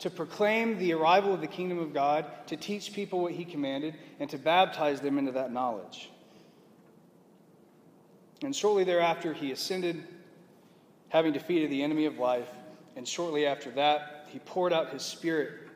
to 0.00 0.10
proclaim 0.10 0.76
the 0.78 0.92
arrival 0.92 1.32
of 1.32 1.40
the 1.40 1.46
kingdom 1.46 1.78
of 1.78 1.94
God, 1.94 2.26
to 2.48 2.56
teach 2.56 2.92
people 2.92 3.20
what 3.20 3.30
he 3.30 3.44
commanded, 3.44 3.94
and 4.18 4.28
to 4.30 4.38
baptize 4.38 5.00
them 5.00 5.18
into 5.18 5.30
that 5.30 5.52
knowledge. 5.52 6.10
And 8.42 8.54
shortly 8.54 8.84
thereafter, 8.84 9.32
he 9.32 9.52
ascended, 9.52 10.04
having 11.08 11.32
defeated 11.32 11.70
the 11.70 11.82
enemy 11.82 12.06
of 12.06 12.18
life. 12.18 12.48
And 12.96 13.06
shortly 13.06 13.46
after 13.46 13.70
that, 13.72 14.26
he 14.28 14.38
poured 14.40 14.72
out 14.72 14.90
his 14.90 15.02
spirit 15.02 15.68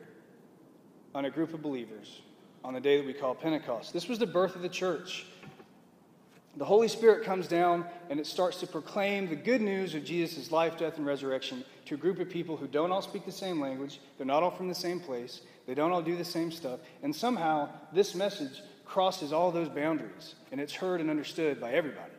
on 1.15 1.25
a 1.25 1.29
group 1.29 1.53
of 1.53 1.61
believers 1.61 2.21
on 2.63 2.73
the 2.73 2.79
day 2.79 2.97
that 2.97 3.05
we 3.05 3.13
call 3.13 3.35
Pentecost. 3.35 3.93
This 3.93 4.07
was 4.07 4.19
the 4.19 4.27
birth 4.27 4.55
of 4.55 4.61
the 4.61 4.69
church. 4.69 5.25
The 6.55 6.65
Holy 6.65 6.87
Spirit 6.87 7.25
comes 7.25 7.47
down 7.47 7.85
and 8.09 8.19
it 8.19 8.27
starts 8.27 8.59
to 8.59 8.67
proclaim 8.67 9.27
the 9.27 9.35
good 9.35 9.61
news 9.61 9.95
of 9.95 10.05
Jesus' 10.05 10.51
life, 10.51 10.77
death, 10.77 10.97
and 10.97 11.05
resurrection 11.05 11.65
to 11.85 11.95
a 11.95 11.97
group 11.97 12.19
of 12.19 12.29
people 12.29 12.55
who 12.55 12.67
don't 12.67 12.91
all 12.91 13.01
speak 13.01 13.25
the 13.25 13.31
same 13.31 13.59
language, 13.59 13.99
they're 14.17 14.27
not 14.27 14.43
all 14.43 14.51
from 14.51 14.69
the 14.69 14.75
same 14.75 14.99
place, 14.99 15.41
they 15.65 15.73
don't 15.73 15.91
all 15.91 16.01
do 16.01 16.15
the 16.15 16.23
same 16.23 16.51
stuff, 16.51 16.79
and 17.01 17.15
somehow 17.15 17.69
this 17.91 18.13
message 18.13 18.61
crosses 18.85 19.33
all 19.33 19.51
those 19.51 19.69
boundaries 19.69 20.35
and 20.51 20.61
it's 20.61 20.73
heard 20.73 21.01
and 21.01 21.09
understood 21.09 21.59
by 21.59 21.71
everybody. 21.71 22.12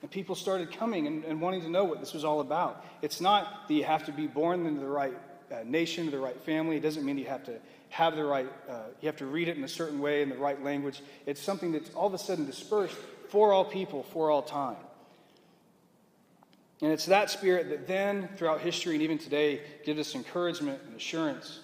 And 0.00 0.10
people 0.10 0.34
started 0.34 0.70
coming 0.70 1.06
and, 1.06 1.24
and, 1.24 1.40
wanting 1.40 1.62
to 1.62 1.68
know 1.68 1.84
what 1.84 1.98
this 1.98 2.14
was 2.14 2.24
all 2.24 2.40
about. 2.40 2.84
It's 3.02 3.20
not 3.20 3.66
that 3.66 3.74
you 3.74 3.82
have 3.82 4.04
to 4.06 4.12
be 4.12 4.28
born 4.28 4.64
into 4.64 4.80
the 4.80 4.86
right 4.86 5.14
uh, 5.50 5.56
nation, 5.64 6.10
the 6.10 6.18
right 6.18 6.40
family. 6.42 6.76
It 6.76 6.82
doesn't 6.82 7.04
mean 7.04 7.18
you 7.18 7.26
have 7.26 7.44
to 7.46 7.54
have 7.88 8.14
the 8.14 8.24
right, 8.24 8.46
uh, 8.68 8.82
you 9.00 9.06
have 9.06 9.16
to 9.16 9.26
read 9.26 9.48
it 9.48 9.56
in 9.56 9.64
a 9.64 9.68
certain 9.68 10.00
way 10.00 10.22
in 10.22 10.28
the 10.28 10.36
right 10.36 10.62
language. 10.62 11.02
It's 11.26 11.42
something 11.42 11.72
that's 11.72 11.90
all 11.94 12.06
of 12.06 12.14
a 12.14 12.18
sudden 12.18 12.46
dispersed 12.46 12.96
for 13.28 13.52
all 13.52 13.64
people, 13.64 14.04
for 14.04 14.30
all 14.30 14.42
time. 14.42 14.76
And 16.80 16.92
it's 16.92 17.06
that 17.06 17.28
spirit 17.30 17.70
that 17.70 17.88
then, 17.88 18.28
throughout 18.36 18.60
history 18.60 18.94
and 18.94 19.02
even 19.02 19.18
today, 19.18 19.62
gives 19.84 19.98
us 19.98 20.14
encouragement 20.14 20.80
and 20.86 20.94
assurance 20.94 21.60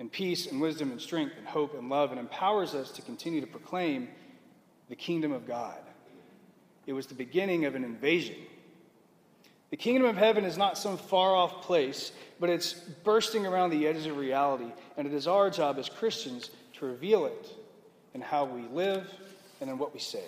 and 0.00 0.10
peace 0.10 0.50
and 0.50 0.60
wisdom 0.60 0.90
and 0.90 1.00
strength 1.00 1.34
and 1.38 1.46
hope 1.46 1.74
and 1.74 1.88
love 1.88 2.10
and 2.10 2.18
empowers 2.18 2.74
us 2.74 2.90
to 2.92 3.02
continue 3.02 3.40
to 3.40 3.46
proclaim 3.46 4.08
the 4.88 4.96
kingdom 4.96 5.32
of 5.32 5.46
God. 5.46 5.78
It 6.88 6.94
was 6.94 7.06
the 7.06 7.14
beginning 7.14 7.66
of 7.66 7.74
an 7.74 7.84
invasion. 7.84 8.36
The 9.68 9.76
kingdom 9.76 10.06
of 10.06 10.16
heaven 10.16 10.46
is 10.46 10.56
not 10.56 10.78
some 10.78 10.96
far 10.96 11.36
off 11.36 11.60
place, 11.60 12.12
but 12.40 12.48
it's 12.48 12.72
bursting 12.72 13.44
around 13.44 13.70
the 13.70 13.86
edges 13.86 14.06
of 14.06 14.16
reality. 14.16 14.72
And 14.96 15.06
it 15.06 15.12
is 15.12 15.26
our 15.26 15.50
job 15.50 15.78
as 15.78 15.90
Christians 15.90 16.48
to 16.78 16.86
reveal 16.86 17.26
it 17.26 17.54
in 18.14 18.22
how 18.22 18.46
we 18.46 18.62
live 18.74 19.06
and 19.60 19.68
in 19.68 19.76
what 19.76 19.92
we 19.92 20.00
say. 20.00 20.24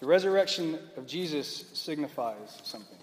The 0.00 0.06
resurrection 0.06 0.78
of 0.96 1.06
Jesus 1.06 1.66
signifies 1.74 2.62
something. 2.62 2.96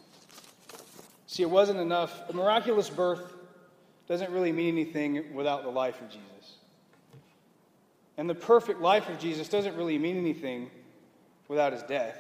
See, 1.28 1.44
it 1.44 1.50
wasn't 1.50 1.80
enough. 1.80 2.28
A 2.28 2.34
miraculous 2.34 2.90
birth 2.90 3.36
doesn't 4.08 4.32
really 4.32 4.52
mean 4.52 4.80
anything 4.80 5.36
without 5.36 5.62
the 5.62 5.70
life 5.70 6.02
of 6.02 6.10
Jesus. 6.10 6.56
And 8.18 8.28
the 8.28 8.34
perfect 8.34 8.82
life 8.82 9.10
of 9.10 9.20
Jesus 9.20 9.48
doesn't 9.48 9.76
really 9.78 10.00
mean 10.00 10.18
anything 10.18 10.72
without 11.52 11.74
his 11.74 11.84
death. 11.84 12.18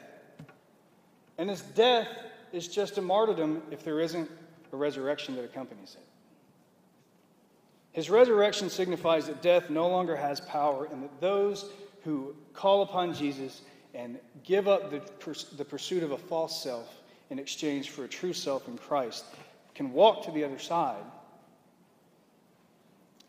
And 1.37 1.49
his 1.49 1.61
death 1.61 2.09
is 2.51 2.67
just 2.67 2.97
a 2.97 3.01
martyrdom 3.01 3.63
if 3.71 3.81
there 3.81 4.01
isn't 4.01 4.29
a 4.73 4.75
resurrection 4.75 5.37
that 5.37 5.45
accompanies 5.45 5.95
it. 5.97 6.05
His 7.93 8.09
resurrection 8.09 8.69
signifies 8.69 9.27
that 9.27 9.41
death 9.41 9.69
no 9.69 9.87
longer 9.87 10.17
has 10.17 10.41
power 10.41 10.89
and 10.91 11.01
that 11.01 11.21
those 11.21 11.69
who 12.03 12.35
call 12.53 12.81
upon 12.81 13.13
Jesus 13.13 13.61
and 13.93 14.19
give 14.43 14.67
up 14.67 14.91
the, 14.91 15.01
the 15.55 15.63
pursuit 15.63 16.03
of 16.03 16.11
a 16.11 16.17
false 16.17 16.61
self 16.61 17.01
in 17.29 17.39
exchange 17.39 17.91
for 17.91 18.03
a 18.03 18.09
true 18.09 18.33
self 18.33 18.67
in 18.67 18.77
Christ 18.77 19.23
can 19.75 19.93
walk 19.93 20.25
to 20.25 20.31
the 20.31 20.43
other 20.43 20.59
side 20.59 21.03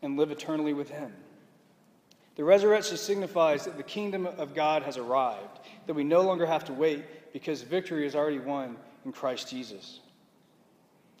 and 0.01 0.17
live 0.17 0.31
eternally 0.31 0.73
with 0.73 0.89
Him. 0.89 1.13
The 2.35 2.43
resurrection 2.43 2.97
signifies 2.97 3.65
that 3.65 3.77
the 3.77 3.83
kingdom 3.83 4.25
of 4.25 4.55
God 4.55 4.83
has 4.83 4.97
arrived, 4.97 5.59
that 5.85 5.93
we 5.93 6.03
no 6.03 6.21
longer 6.21 6.45
have 6.45 6.65
to 6.65 6.73
wait 6.73 7.31
because 7.31 7.61
victory 7.61 8.05
is 8.05 8.15
already 8.15 8.39
won 8.39 8.75
in 9.05 9.11
Christ 9.11 9.49
Jesus. 9.49 9.99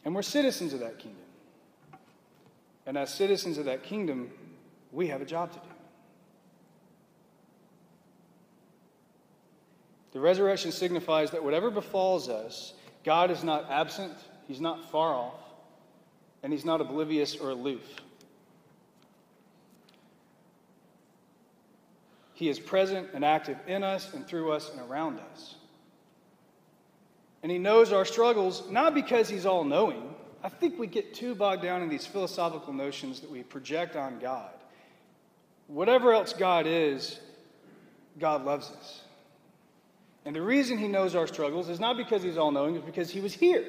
And 0.05 0.15
we're 0.15 0.23
citizens 0.23 0.73
of 0.73 0.79
that 0.79 0.99
kingdom. 0.99 1.21
And 2.85 2.97
as 2.97 3.13
citizens 3.13 3.57
of 3.57 3.65
that 3.65 3.83
kingdom, 3.83 4.31
we 4.91 5.07
have 5.07 5.21
a 5.21 5.25
job 5.25 5.51
to 5.53 5.59
do. 5.59 5.65
The 10.13 10.19
resurrection 10.19 10.71
signifies 10.71 11.31
that 11.31 11.43
whatever 11.43 11.71
befalls 11.71 12.29
us, 12.29 12.73
God 13.03 13.31
is 13.31 13.43
not 13.43 13.69
absent, 13.69 14.13
He's 14.47 14.61
not 14.61 14.91
far 14.91 15.13
off, 15.13 15.39
and 16.43 16.53
He's 16.53 16.65
not 16.65 16.81
oblivious 16.81 17.35
or 17.35 17.49
aloof. 17.49 17.81
He 22.43 22.49
is 22.49 22.59
present 22.59 23.07
and 23.13 23.23
active 23.23 23.57
in 23.67 23.85
us 23.85 24.13
and 24.13 24.27
through 24.27 24.51
us 24.51 24.69
and 24.69 24.81
around 24.81 25.17
us. 25.17 25.55
And 27.41 27.49
He 27.49 27.57
knows 27.57 27.93
our 27.93 28.03
struggles, 28.03 28.69
not 28.69 28.93
because 28.93 29.29
He's 29.29 29.45
all 29.45 29.63
knowing. 29.63 30.13
I 30.43 30.49
think 30.49 30.77
we 30.77 30.87
get 30.87 31.13
too 31.13 31.35
bogged 31.35 31.61
down 31.61 31.81
in 31.83 31.87
these 31.87 32.05
philosophical 32.05 32.73
notions 32.73 33.21
that 33.21 33.31
we 33.31 33.43
project 33.43 33.95
on 33.95 34.19
God. 34.19 34.51
Whatever 35.67 36.11
else 36.11 36.33
God 36.33 36.67
is, 36.67 37.17
God 38.19 38.43
loves 38.43 38.69
us. 38.71 39.03
And 40.25 40.35
the 40.35 40.41
reason 40.41 40.77
he 40.77 40.89
knows 40.89 41.15
our 41.15 41.27
struggles 41.27 41.69
is 41.69 41.79
not 41.79 41.95
because 41.95 42.23
he's 42.23 42.37
all 42.37 42.51
knowing, 42.51 42.75
it's 42.75 42.85
because 42.85 43.09
he 43.09 43.21
was 43.21 43.33
here. 43.33 43.63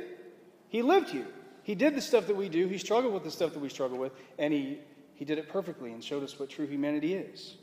He 0.66 0.82
lived 0.82 1.10
here. 1.10 1.28
He 1.62 1.76
did 1.76 1.94
the 1.94 2.00
stuff 2.00 2.26
that 2.26 2.34
we 2.34 2.48
do. 2.48 2.66
He 2.66 2.78
struggled 2.78 3.14
with 3.14 3.22
the 3.22 3.30
stuff 3.30 3.52
that 3.52 3.60
we 3.60 3.68
struggle 3.68 3.98
with. 3.98 4.10
And 4.36 4.52
he, 4.52 4.80
he 5.14 5.24
did 5.24 5.38
it 5.38 5.48
perfectly 5.48 5.92
and 5.92 6.02
showed 6.02 6.24
us 6.24 6.40
what 6.40 6.50
true 6.50 6.66
humanity 6.66 7.14
is. 7.14 7.54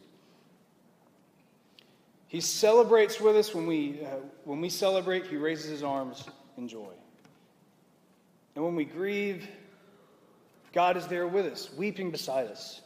He 2.31 2.39
celebrates 2.39 3.19
with 3.19 3.35
us 3.35 3.53
when 3.53 3.67
we, 3.67 3.99
uh, 4.05 4.19
when 4.45 4.61
we 4.61 4.69
celebrate, 4.69 5.27
he 5.27 5.35
raises 5.35 5.69
his 5.69 5.83
arms 5.83 6.23
in 6.57 6.65
joy. 6.65 6.93
And 8.55 8.63
when 8.63 8.73
we 8.73 8.85
grieve, 8.85 9.49
God 10.71 10.95
is 10.95 11.07
there 11.07 11.27
with 11.27 11.45
us, 11.45 11.69
weeping 11.75 12.09
beside 12.09 12.47
us. 12.47 12.79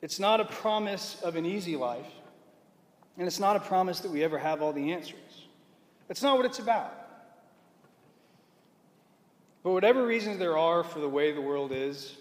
It's 0.00 0.20
not 0.20 0.40
a 0.40 0.44
promise 0.44 1.20
of 1.22 1.34
an 1.34 1.44
easy 1.44 1.74
life, 1.74 2.06
and 3.16 3.26
it's 3.26 3.40
not 3.40 3.56
a 3.56 3.60
promise 3.60 3.98
that 3.98 4.12
we 4.12 4.22
ever 4.22 4.38
have 4.38 4.62
all 4.62 4.72
the 4.72 4.92
answers. 4.92 5.48
That's 6.06 6.22
not 6.22 6.36
what 6.36 6.46
it's 6.46 6.60
about. 6.60 6.94
But 9.64 9.72
whatever 9.72 10.06
reasons 10.06 10.38
there 10.38 10.56
are 10.56 10.84
for 10.84 11.00
the 11.00 11.08
way 11.08 11.32
the 11.32 11.40
world 11.40 11.72
is, 11.72 12.14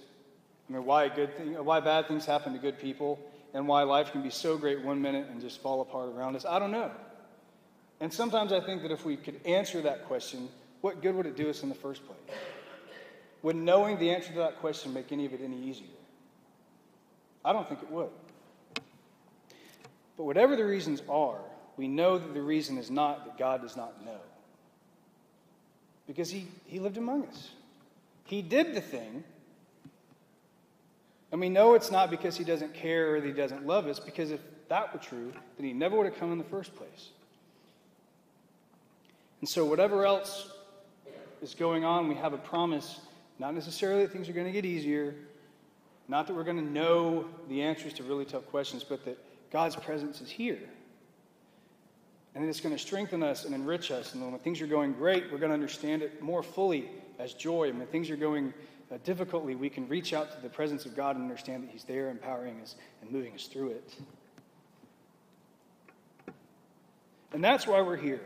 I 0.68 0.74
mean, 0.74 0.86
why, 0.86 1.08
good 1.08 1.38
thing, 1.38 1.54
why 1.64 1.82
bad 1.82 2.08
things 2.08 2.26
happen 2.26 2.54
to 2.54 2.58
good 2.58 2.80
people, 2.80 3.20
and 3.58 3.68
why 3.68 3.82
life 3.82 4.12
can 4.12 4.22
be 4.22 4.30
so 4.30 4.56
great 4.56 4.84
one 4.84 5.02
minute 5.02 5.26
and 5.32 5.42
just 5.42 5.64
fall 5.64 5.82
apart 5.82 6.10
around 6.10 6.36
us, 6.36 6.46
I 6.46 6.60
don't 6.60 6.70
know. 6.70 6.92
And 8.00 8.14
sometimes 8.14 8.54
I 8.54 8.60
think 8.60 8.84
that 8.84 8.92
if 8.92 9.04
we 9.04 9.18
could 9.18 9.42
answer 9.48 9.82
that 9.82 10.06
question, 10.06 10.48
what 10.82 11.02
good 11.02 11.16
would 11.16 11.26
it 11.26 11.36
do 11.36 11.50
us 11.50 11.64
in 11.64 11.70
the 11.70 11.74
first 11.74 12.06
place? 12.06 12.38
Would 13.42 13.56
knowing 13.56 13.98
the 13.98 14.12
answer 14.12 14.32
to 14.34 14.38
that 14.38 14.60
question 14.60 14.94
make 14.94 15.12
any 15.12 15.26
of 15.26 15.34
it 15.34 15.42
any 15.44 15.60
easier? 15.60 15.88
I 17.44 17.52
don't 17.52 17.68
think 17.68 17.82
it 17.82 17.90
would. 17.90 18.12
But 20.18 20.26
whatever 20.26 20.56
the 20.56 20.66
reasons 20.66 21.02
are, 21.10 21.40
we 21.78 21.88
know 21.88 22.20
that 22.20 22.36
the 22.36 22.42
reason 22.44 22.78
is 22.78 22.92
not 22.92 23.26
that 23.26 23.40
God 23.40 23.64
does 23.64 23.76
not 23.76 24.06
know. 24.06 24.20
Because 26.06 26.30
he, 26.30 26.46
he 26.68 26.78
lived 26.78 26.98
among 26.98 27.26
us. 27.26 27.50
He 28.26 28.44
did 28.44 28.76
the 28.76 28.82
thing. 28.82 29.24
And 31.32 31.42
we 31.42 31.50
know 31.50 31.74
it's 31.74 31.92
not 31.92 32.10
because 32.10 32.38
he 32.38 32.44
doesn't 32.44 32.74
care 32.74 33.16
or 33.16 33.22
that 33.22 33.28
he 33.28 33.34
doesn't 33.34 33.66
love 33.66 33.88
us, 33.88 34.00
because 34.00 34.32
if 34.32 34.40
that 34.70 34.94
were 34.94 35.00
true, 35.00 35.34
then 35.58 35.66
he 35.66 35.74
never 35.74 35.98
would 35.98 36.06
have 36.06 36.18
come 36.18 36.32
in 36.32 36.38
the 36.38 36.44
first 36.46 36.76
place. 36.76 37.10
And 39.42 39.50
so, 39.50 39.66
whatever 39.66 40.06
else 40.06 40.50
is 41.42 41.54
going 41.54 41.84
on, 41.84 42.08
we 42.08 42.16
have 42.16 42.34
a 42.34 42.38
promise, 42.38 43.02
not 43.40 43.54
necessarily 43.54 44.04
that 44.04 44.12
things 44.12 44.30
are 44.30 44.34
going 44.34 44.48
to 44.48 44.52
get 44.52 44.66
easier, 44.66 45.16
not 46.08 46.28
that 46.28 46.36
we're 46.36 46.44
going 46.44 46.58
to 46.58 46.72
know 46.72 47.26
the 47.50 47.62
answers 47.62 47.94
to 47.94 48.04
really 48.04 48.26
tough 48.26 48.48
questions, 48.48 48.84
but 48.84 49.04
that 49.06 49.18
God's 49.52 49.76
presence 49.76 50.22
is 50.22 50.30
here. 50.30 50.60
And 52.34 52.46
it's 52.46 52.62
going 52.62 52.74
to 52.74 52.82
strengthen 52.82 53.24
us 53.24 53.46
and 53.46 53.54
enrich 53.54 53.92
us. 53.92 54.14
And 54.14 54.24
when 54.24 54.40
things 54.40 54.62
are 54.62 54.68
going 54.68 54.94
great, 54.94 55.32
we're 55.32 55.40
going 55.40 55.50
to 55.50 55.56
understand 55.56 56.02
it 56.02 56.22
more 56.22 56.44
fully 56.44 56.90
as 57.20 57.34
joy. 57.34 57.70
And 57.70 57.80
when 57.80 57.88
things 57.88 58.10
are 58.10 58.16
going 58.16 58.54
uh, 58.92 58.98
difficultly, 59.04 59.56
we 59.56 59.70
can 59.70 59.88
reach 59.88 60.14
out 60.14 60.32
to 60.32 60.42
the 60.42 60.50
presence 60.50 60.86
of 60.86 60.96
God 60.96 61.16
and 61.16 61.24
understand 61.24 61.64
that 61.64 61.72
He's 61.72 61.84
there, 61.84 62.10
empowering 62.10 62.62
us 62.62 62.76
and 63.02 63.12
moving 63.12 63.34
us 63.34 63.48
through 63.48 63.70
it. 63.70 63.96
And 67.34 67.44
that's 67.44 67.68
why 67.68 67.82
we're 67.82 67.98
here. 67.98 68.22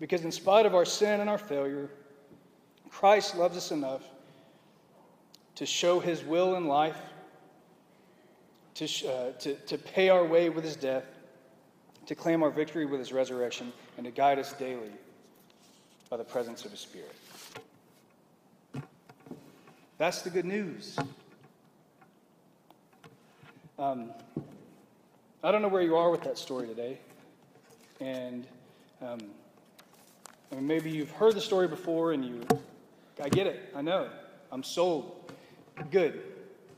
Because 0.00 0.24
in 0.24 0.32
spite 0.32 0.64
of 0.64 0.74
our 0.74 0.84
sin 0.84 1.20
and 1.20 1.28
our 1.28 1.38
failure, 1.38 1.90
Christ 2.90 3.36
loves 3.36 3.56
us 3.56 3.70
enough 3.70 4.02
to 5.56 5.66
show 5.66 5.98
his 5.98 6.22
will 6.22 6.54
in 6.54 6.66
life, 6.66 6.96
to, 8.74 8.84
uh, 9.08 9.32
to, 9.32 9.54
to 9.54 9.76
pay 9.76 10.08
our 10.08 10.24
way 10.24 10.50
with 10.50 10.64
his 10.64 10.76
death, 10.76 11.04
to 12.06 12.14
claim 12.14 12.42
our 12.42 12.50
victory 12.50 12.86
with 12.86 13.00
his 13.00 13.12
resurrection, 13.12 13.72
and 13.96 14.06
to 14.06 14.12
guide 14.12 14.38
us 14.38 14.52
daily 14.52 14.92
by 16.08 16.16
the 16.16 16.24
presence 16.24 16.64
of 16.64 16.70
his 16.70 16.80
Spirit. 16.80 17.14
That's 19.98 20.22
the 20.22 20.30
good 20.30 20.44
news. 20.44 20.96
Um, 23.80 24.12
I 25.42 25.50
don't 25.50 25.60
know 25.60 25.66
where 25.66 25.82
you 25.82 25.96
are 25.96 26.08
with 26.08 26.22
that 26.22 26.38
story 26.38 26.68
today. 26.68 26.98
And 28.00 28.46
um, 29.02 29.18
I 30.52 30.54
mean, 30.54 30.68
maybe 30.68 30.88
you've 30.88 31.10
heard 31.10 31.34
the 31.34 31.40
story 31.40 31.66
before 31.66 32.12
and 32.12 32.24
you, 32.24 32.46
I 33.20 33.28
get 33.28 33.48
it. 33.48 33.72
I 33.74 33.82
know. 33.82 34.08
I'm 34.52 34.62
sold. 34.62 35.32
Good. 35.90 36.22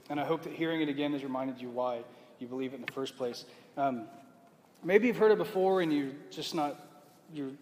And 0.09 0.18
I 0.18 0.24
hope 0.24 0.42
that 0.44 0.54
hearing 0.54 0.80
it 0.80 0.88
again 0.88 1.12
has 1.12 1.22
reminded 1.22 1.61
you 1.61 1.68
why 1.68 2.00
you 2.38 2.46
believe 2.46 2.72
it 2.72 2.76
in 2.76 2.87
the 2.87 2.92
first 2.92 3.18
place. 3.18 3.44
Um, 3.76 4.06
maybe 4.83 5.09
you've 5.09 5.18
heard 5.18 5.30
it 5.30 5.38
before 5.38 5.83
and 5.83 5.92
you're 5.92 6.12
just 6.30 6.54
not, 6.54 6.87
you 7.35 7.59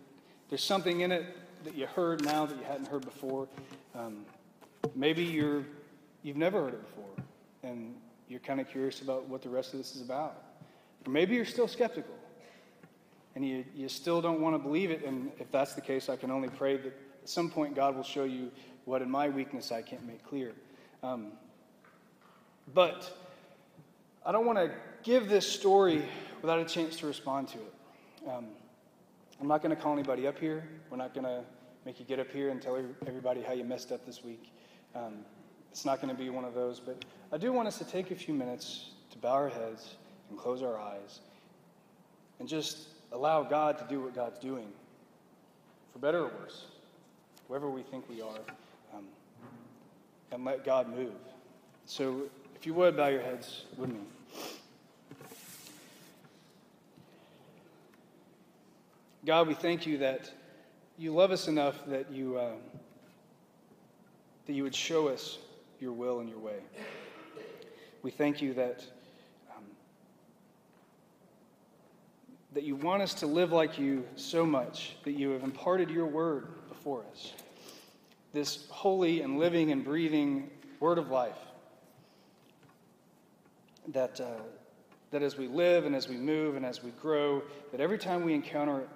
there's 0.51 0.63
something 0.63 1.01
in 1.01 1.11
it 1.11 1.37
that 1.65 1.75
you 1.75 1.87
heard 1.87 2.25
now 2.25 2.47
that 2.47 2.57
you 2.57 2.65
hadn't 2.65 2.87
heard 2.87 3.05
before. 3.05 3.49
Um, 3.97 4.25
maybe 4.95 5.25
you're, 5.25 5.65
you've 6.23 6.37
never 6.37 6.63
heard 6.63 6.75
it 6.75 6.83
before 6.83 7.25
and 7.63 7.95
you're 8.29 8.41
kind 8.41 8.61
of 8.61 8.69
curious 8.69 9.01
about 9.01 9.29
what 9.29 9.43
the 9.43 9.49
rest 9.49 9.73
of 9.73 9.79
this 9.79 9.97
is 9.97 10.03
about. 10.03 10.43
Or 11.07 11.11
maybe 11.11 11.35
you're 11.35 11.45
still 11.45 11.69
skeptical 11.69 12.15
and 13.35 13.47
you, 13.47 13.65
you 13.75 13.89
still 13.89 14.21
don't 14.21 14.41
want 14.41 14.55
to 14.55 14.59
believe 14.59 14.91
it. 14.91 15.05
And 15.05 15.31
if 15.39 15.51
that's 15.51 15.75
the 15.75 15.81
case, 15.81 16.09
I 16.09 16.17
can 16.17 16.31
only 16.31 16.49
pray 16.49 16.77
that 16.77 16.87
at 17.23 17.29
some 17.29 17.51
point 17.51 17.75
God 17.75 17.97
will 17.97 18.03
show 18.03 18.25
you 18.25 18.51
what 18.85 19.03
in 19.03 19.11
my 19.11 19.29
weakness 19.29 19.71
I 19.73 19.83
can't 19.83 20.07
make 20.07 20.25
clear. 20.25 20.53
Um, 21.03 21.33
but 22.75 23.11
I 24.25 24.33
don't 24.33 24.47
want 24.47 24.59
to 24.59 24.71
give 25.03 25.29
this 25.29 25.47
story 25.47 26.03
without 26.43 26.59
a 26.59 26.65
chance 26.65 26.97
to 26.97 27.07
respond 27.07 27.49
to 27.49 27.59
it. 27.59 27.75
Um, 28.29 28.47
I'm 29.41 29.47
not 29.47 29.63
going 29.63 29.75
to 29.75 29.81
call 29.81 29.93
anybody 29.93 30.27
up 30.27 30.39
here. 30.39 30.65
We're 30.91 30.97
not 30.97 31.15
going 31.15 31.25
to 31.25 31.45
make 31.87 32.01
you 32.01 32.05
get 32.05 32.19
up 32.19 32.31
here 32.31 32.51
and 32.51 32.61
tell 32.61 32.77
everybody 33.07 33.41
how 33.43 33.53
you 33.53 33.65
messed 33.65 33.93
up 33.93 34.05
this 34.05 34.25
week. 34.25 34.53
Um, 34.95 35.25
it's 35.71 35.85
not 35.85 36.01
going 36.01 36.15
to 36.15 36.21
be 36.21 36.31
one 36.31 36.45
of 36.45 36.55
those. 36.55 36.81
But 36.81 37.05
I 37.33 37.39
do 37.39 37.53
want 37.53 37.69
us 37.69 37.79
to 37.79 37.85
take 37.85 38.11
a 38.11 38.15
few 38.15 38.35
minutes 38.35 38.91
to 39.11 39.19
bow 39.19 39.33
our 39.33 39.49
heads 39.49 39.97
and 40.31 40.39
close 40.39 40.63
our 40.63 40.79
eyes 40.79 41.21
and 42.41 42.49
just 42.49 42.89
allow 43.13 43.43
God 43.43 43.79
to 43.79 43.85
do 43.89 44.01
what 44.01 44.15
God's 44.15 44.39
doing, 44.39 44.69
for 45.93 45.99
better 45.99 46.25
or 46.25 46.31
worse, 46.41 46.67
wherever 47.47 47.69
we 47.69 47.83
think 47.83 48.09
we 48.09 48.21
are, 48.21 48.39
um, 48.95 49.05
and 50.31 50.45
let 50.45 50.65
God 50.65 50.95
move. 50.95 51.15
So, 51.87 52.23
if 52.55 52.67
you 52.67 52.75
would, 52.75 52.97
bow 52.97 53.09
your 53.09 53.23
heads 53.23 53.65
with 53.77 53.91
me. 53.91 54.01
God, 59.25 59.49
we 59.49 59.55
thank 59.55 59.87
you 59.87 59.99
that 59.99 60.31
you 60.97 61.13
love 61.13 61.31
us 61.31 61.49
enough 61.49 61.77
that 61.87 62.11
you, 62.11 62.39
um, 62.39 62.59
that 64.49 64.55
you 64.55 64.63
would 64.63 64.75
show 64.75 65.09
us 65.09 65.39
your 65.79 65.93
will 65.93 66.21
and 66.21 66.29
your 66.29 66.39
way. 66.39 66.59
We 68.03 68.11
thank 68.11 68.43
you 68.43 68.55
that 68.55 68.83
that 72.55 72.65
you 72.65 72.75
want 72.75 73.03
us 73.03 73.13
to 73.13 73.27
live 73.27 73.53
like 73.53 73.79
you 73.79 74.07
so 74.17 74.47
much 74.47 74.97
that 75.05 75.13
you 75.13 75.31
have 75.31 75.45
imparted 75.45 75.91
your 75.91 76.07
word 76.07 76.49
before 76.71 77.05
us. 77.13 77.35
This 78.33 78.67
holy 78.71 79.21
and 79.21 79.39
living 79.39 79.71
and 79.71 79.85
breathing 79.85 80.51
word 80.81 80.97
of 80.97 81.11
life. 81.11 81.37
That, 83.89 84.19
uh, 84.19 84.41
that 85.11 85.23
as 85.23 85.37
we 85.37 85.47
live 85.47 85.85
and 85.85 85.95
as 85.95 86.09
we 86.09 86.17
move 86.17 86.57
and 86.57 86.65
as 86.65 86.83
we 86.83 86.91
grow, 86.93 87.43
that 87.71 87.81
every 87.81 87.99
time 87.99 88.25
we 88.25 88.33
encounter 88.33 88.81
it, 88.81 88.89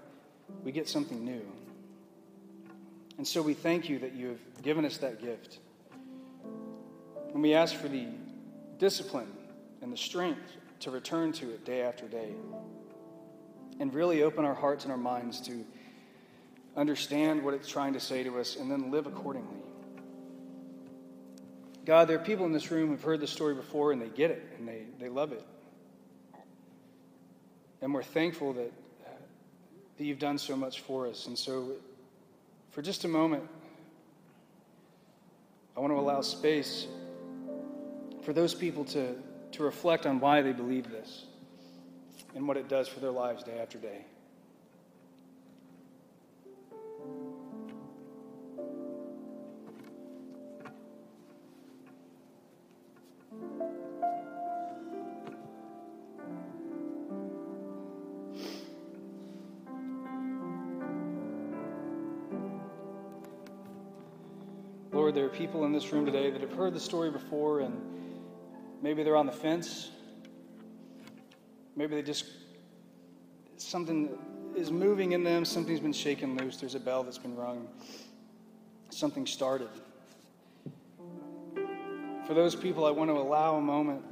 we 0.64 0.72
get 0.72 0.88
something 0.88 1.22
new. 1.22 1.46
And 3.18 3.26
so 3.26 3.42
we 3.42 3.54
thank 3.54 3.88
you 3.88 3.98
that 4.00 4.14
you 4.14 4.28
have 4.28 4.62
given 4.62 4.84
us 4.84 4.98
that 4.98 5.20
gift. 5.20 5.58
And 7.32 7.42
we 7.42 7.54
ask 7.54 7.74
for 7.74 7.88
the 7.88 8.06
discipline 8.78 9.32
and 9.80 9.92
the 9.92 9.96
strength 9.96 10.56
to 10.80 10.90
return 10.90 11.32
to 11.32 11.50
it 11.50 11.64
day 11.64 11.82
after 11.82 12.06
day 12.06 12.32
and 13.80 13.92
really 13.94 14.22
open 14.22 14.44
our 14.44 14.54
hearts 14.54 14.84
and 14.84 14.92
our 14.92 14.98
minds 14.98 15.40
to 15.42 15.64
understand 16.76 17.42
what 17.42 17.54
it's 17.54 17.68
trying 17.68 17.92
to 17.92 18.00
say 18.00 18.22
to 18.22 18.38
us 18.38 18.56
and 18.56 18.70
then 18.70 18.90
live 18.90 19.06
accordingly. 19.06 19.62
God, 21.84 22.08
there 22.08 22.16
are 22.16 22.24
people 22.24 22.46
in 22.46 22.52
this 22.52 22.70
room 22.70 22.88
who've 22.88 23.02
heard 23.02 23.20
the 23.20 23.26
story 23.26 23.54
before 23.54 23.92
and 23.92 24.00
they 24.00 24.08
get 24.08 24.30
it 24.30 24.42
and 24.58 24.68
they, 24.68 24.84
they 25.00 25.08
love 25.08 25.32
it. 25.32 25.44
And 27.80 27.92
we're 27.92 28.04
thankful 28.04 28.52
that, 28.52 28.72
that 29.98 30.04
you've 30.04 30.20
done 30.20 30.38
so 30.38 30.56
much 30.56 30.80
for 30.80 31.08
us. 31.08 31.26
And 31.26 31.36
so, 31.36 31.72
for 32.72 32.82
just 32.82 33.04
a 33.04 33.08
moment, 33.08 33.44
I 35.76 35.80
want 35.80 35.92
to 35.92 35.98
allow 35.98 36.20
space 36.22 36.86
for 38.22 38.32
those 38.32 38.54
people 38.54 38.84
to, 38.86 39.14
to 39.52 39.62
reflect 39.62 40.06
on 40.06 40.20
why 40.20 40.42
they 40.42 40.52
believe 40.52 40.90
this 40.90 41.26
and 42.34 42.48
what 42.48 42.56
it 42.56 42.68
does 42.68 42.88
for 42.88 43.00
their 43.00 43.10
lives 43.10 43.44
day 43.44 43.58
after 43.58 43.78
day. 43.78 44.04
People 65.32 65.64
in 65.64 65.72
this 65.72 65.92
room 65.92 66.04
today 66.04 66.30
that 66.30 66.40
have 66.40 66.52
heard 66.52 66.74
the 66.74 66.80
story 66.80 67.10
before 67.10 67.60
and 67.60 67.80
maybe 68.82 69.02
they're 69.02 69.16
on 69.16 69.26
the 69.26 69.32
fence. 69.32 69.90
Maybe 71.74 71.94
they 71.94 72.02
just, 72.02 72.26
something 73.56 74.10
is 74.54 74.70
moving 74.70 75.12
in 75.12 75.24
them, 75.24 75.44
something's 75.44 75.80
been 75.80 75.92
shaken 75.92 76.36
loose, 76.36 76.58
there's 76.58 76.74
a 76.74 76.80
bell 76.80 77.02
that's 77.02 77.18
been 77.18 77.34
rung, 77.34 77.66
something 78.90 79.26
started. 79.26 79.68
For 82.26 82.34
those 82.34 82.54
people, 82.54 82.84
I 82.84 82.90
want 82.90 83.10
to 83.10 83.16
allow 83.16 83.56
a 83.56 83.60
moment 83.60 84.02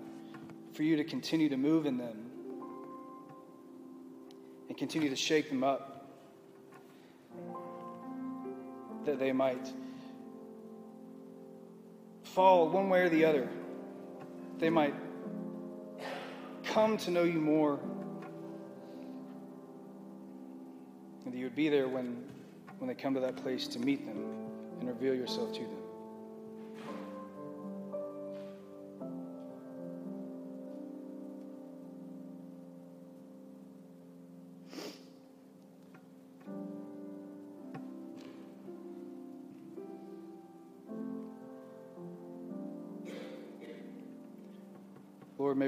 for 0.73 0.83
you 0.83 0.97
to 0.97 1.05
continue 1.05 1.51
to 1.51 1.57
move 1.57 1.85
in 1.85 1.99
them 1.99 2.31
and 4.69 4.79
continue 4.79 5.11
to 5.11 5.17
shake 5.17 5.51
them 5.51 5.63
up 5.63 6.07
that 9.05 9.19
they 9.19 9.33
might 9.33 9.71
fall 12.35 12.69
one 12.69 12.89
way 12.89 13.01
or 13.01 13.09
the 13.09 13.25
other. 13.25 13.49
They 14.59 14.71
might 14.71 14.95
come 16.65 16.97
to 16.99 17.11
know 17.11 17.25
you 17.25 17.41
more. 17.41 17.81
And 21.25 21.35
that 21.35 21.37
you 21.37 21.45
would 21.45 21.57
be 21.57 21.69
there 21.69 21.89
when, 21.89 22.25
when 22.79 22.89
they 22.89 22.95
come 22.95 23.15
to 23.15 23.21
that 23.21 23.37
place 23.37 23.67
to 23.69 23.79
meet 23.79 24.07
them 24.07 24.25
and 24.79 24.89
reveal 24.89 25.15
yourself 25.15 25.53
to 25.55 25.61
them. 25.61 25.80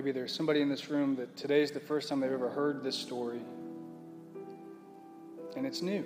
Maybe 0.02 0.10
there's 0.10 0.34
somebody 0.34 0.60
in 0.60 0.68
this 0.68 0.90
room 0.90 1.14
that 1.14 1.36
today's 1.36 1.70
the 1.70 1.78
first 1.78 2.08
time 2.08 2.18
they've 2.18 2.32
ever 2.32 2.48
heard 2.48 2.82
this 2.82 2.96
story, 2.96 3.38
and 5.54 5.64
it's 5.64 5.80
new. 5.80 6.04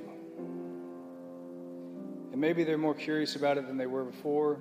And 2.30 2.38
maybe 2.38 2.62
they're 2.62 2.76
more 2.76 2.92
curious 2.92 3.36
about 3.36 3.56
it 3.56 3.66
than 3.66 3.78
they 3.78 3.86
were 3.86 4.04
before. 4.04 4.58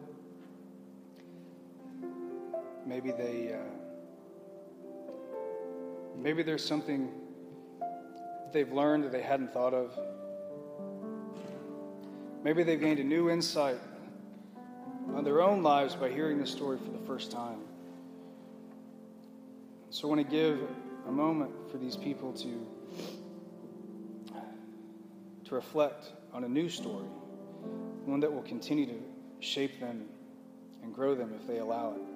Maybe 2.86 3.12
they, 3.12 3.54
uh, 3.54 3.58
maybe 6.18 6.42
there's 6.42 6.64
something 6.64 7.12
they've 8.54 8.72
learned 8.72 9.04
that 9.04 9.12
they 9.12 9.22
hadn't 9.22 9.52
thought 9.52 9.74
of. 9.74 10.00
Maybe 12.42 12.64
they've 12.64 12.80
gained 12.80 13.00
a 13.00 13.04
new 13.04 13.30
insight 13.30 13.80
on 15.14 15.26
their 15.26 15.42
own 15.42 15.62
lives 15.62 15.94
by 15.94 16.10
hearing 16.10 16.40
this 16.40 16.52
story 16.52 16.78
for 16.78 16.92
the 16.92 17.06
first 17.06 17.32
time. 17.32 17.60
So 19.96 20.10
I 20.10 20.14
want 20.14 20.30
to 20.30 20.36
give 20.36 20.60
a 21.08 21.12
moment 21.12 21.52
for 21.72 21.78
these 21.78 21.96
people 21.96 22.34
to, 22.34 22.68
to 25.46 25.56
reflect 25.56 26.12
on 26.34 26.44
a 26.44 26.50
new 26.50 26.68
story, 26.68 27.08
one 28.04 28.20
that 28.20 28.34
will 28.34 28.42
continue 28.42 28.88
to 28.88 29.00
shape 29.40 29.80
them 29.80 30.04
and 30.84 30.94
grow 30.94 31.16
them 31.16 31.32
if 31.40 31.48
they 31.48 31.60
allow 31.60 31.94
it. 31.94 32.15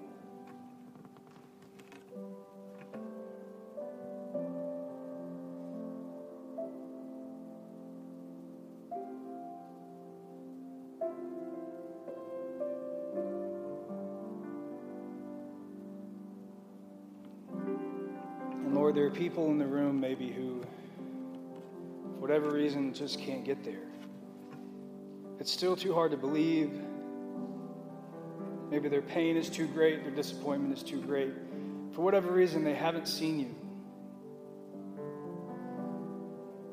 Reason, 22.70 22.94
just 22.94 23.20
can't 23.20 23.44
get 23.44 23.64
there. 23.64 23.82
It's 25.40 25.52
still 25.52 25.76
too 25.76 25.92
hard 25.92 26.12
to 26.12 26.18
believe. 26.18 26.70
Maybe 28.70 28.90
their 28.90 29.02
pain 29.02 29.38
is 29.38 29.50
too 29.50 29.66
great, 29.66 30.04
their 30.04 30.14
disappointment 30.14 30.78
is 30.78 30.84
too 30.84 31.02
great. 31.02 31.34
For 31.94 32.02
whatever 32.02 32.32
reason, 32.32 32.64
they 32.64 32.76
haven't 32.76 33.08
seen 33.08 33.40
you. 33.40 33.56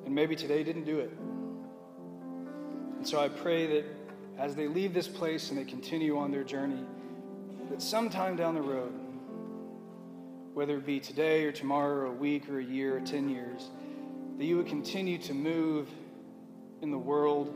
And 0.05 0.15
maybe 0.15 0.37
today 0.37 0.63
didn't 0.63 0.85
do 0.85 0.99
it. 0.99 1.11
And 2.99 3.09
so 3.09 3.19
I 3.19 3.31
pray 3.31 3.67
that 3.67 3.85
as 4.37 4.55
they 4.55 4.69
leave 4.69 4.93
this 4.93 5.09
place 5.09 5.49
and 5.49 5.59
they 5.59 5.65
continue 5.65 6.19
on 6.19 6.31
their 6.31 6.45
journey, 6.45 6.85
that 7.71 7.81
sometime 7.81 8.37
down 8.37 8.55
the 8.55 8.61
road, 8.61 8.93
whether 10.53 10.77
it 10.77 10.85
be 10.85 11.01
today 11.01 11.45
or 11.45 11.53
tomorrow 11.53 11.95
or 11.95 12.05
a 12.07 12.13
week 12.13 12.51
or 12.51 12.59
a 12.59 12.65
year 12.65 12.99
or 12.99 13.01
10 13.01 13.31
years, 13.31 13.71
that 14.39 14.45
you 14.45 14.57
would 14.57 14.67
continue 14.67 15.17
to 15.19 15.33
move 15.33 15.89
in 16.83 16.91
the 16.91 16.99
world 16.99 17.55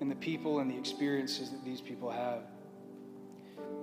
and 0.00 0.10
the 0.10 0.16
people 0.16 0.60
and 0.60 0.70
the 0.70 0.76
experiences 0.76 1.50
that 1.50 1.62
these 1.64 1.80
people 1.80 2.10
have. 2.10 2.42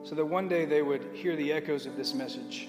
So 0.03 0.15
that 0.15 0.25
one 0.25 0.47
day 0.47 0.65
they 0.65 0.81
would 0.81 1.03
hear 1.13 1.35
the 1.35 1.51
echoes 1.51 1.85
of 1.85 1.95
this 1.95 2.13
message 2.13 2.67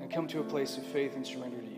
and 0.00 0.10
come 0.10 0.28
to 0.28 0.40
a 0.40 0.44
place 0.44 0.76
of 0.76 0.84
faith 0.84 1.16
and 1.16 1.26
surrender 1.26 1.58
to 1.58 1.66
you. 1.66 1.72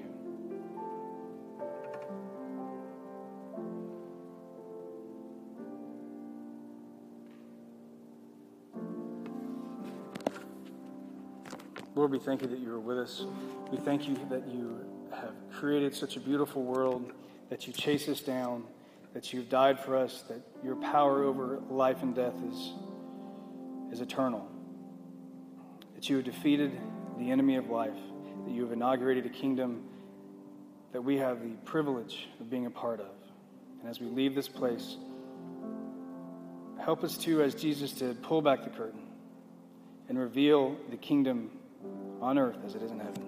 Lord, 11.95 12.11
we 12.13 12.19
thank 12.19 12.43
you 12.43 12.49
that 12.49 12.59
you 12.59 12.73
are 12.73 12.79
with 12.79 12.99
us. 12.99 13.25
We 13.73 13.79
thank 13.79 14.07
you 14.07 14.17
that 14.31 14.47
you 14.47 14.85
have 15.13 15.35
created 15.53 15.95
such 15.95 16.17
a 16.17 16.21
beautiful 16.21 16.63
world, 16.63 17.13
that 17.51 17.67
you 17.67 17.73
chase 17.73 18.09
us 18.09 18.21
down, 18.21 18.65
that 19.15 19.33
you've 19.33 19.49
died 19.49 19.81
for 19.81 19.97
us, 19.97 20.23
that 20.29 20.41
your 20.63 20.77
power 20.77 21.25
over 21.25 21.61
life 21.71 22.03
and 22.03 22.15
death 22.15 22.35
is, 22.51 22.73
is 23.93 24.01
eternal, 24.01 24.47
that 25.95 26.09
you 26.09 26.17
have 26.17 26.25
defeated 26.25 26.79
the 27.19 27.31
enemy 27.31 27.57
of 27.57 27.69
life, 27.69 27.91
that 28.45 28.53
you 28.53 28.63
have 28.63 28.73
inaugurated 28.73 29.27
a 29.27 29.31
kingdom 29.31 29.83
that 30.93 31.03
we 31.03 31.17
have 31.17 31.43
the 31.43 31.55
privilege 31.65 32.29
of 32.41 32.49
being 32.49 32.67
a 32.67 32.71
part 32.71 33.01
of. 33.01 33.11
And 33.81 33.89
as 33.89 34.01
we 34.01 34.07
leave 34.07 34.35
this 34.35 34.49
place, 34.49 34.97
help 36.81 37.05
us 37.05 37.17
to, 37.19 37.43
as 37.43 37.55
Jesus 37.55 37.93
did, 37.93 38.23
pull 38.23 38.41
back 38.41 38.65
the 38.65 38.71
curtain 38.71 39.03
and 40.09 40.19
reveal 40.19 40.77
the 40.91 40.97
kingdom 40.97 41.51
on 42.21 42.39
earth 42.39 42.59
as 42.65 42.75
it 42.75 42.83
is 42.83 42.91
in 42.91 42.99
heaven. 42.99 43.28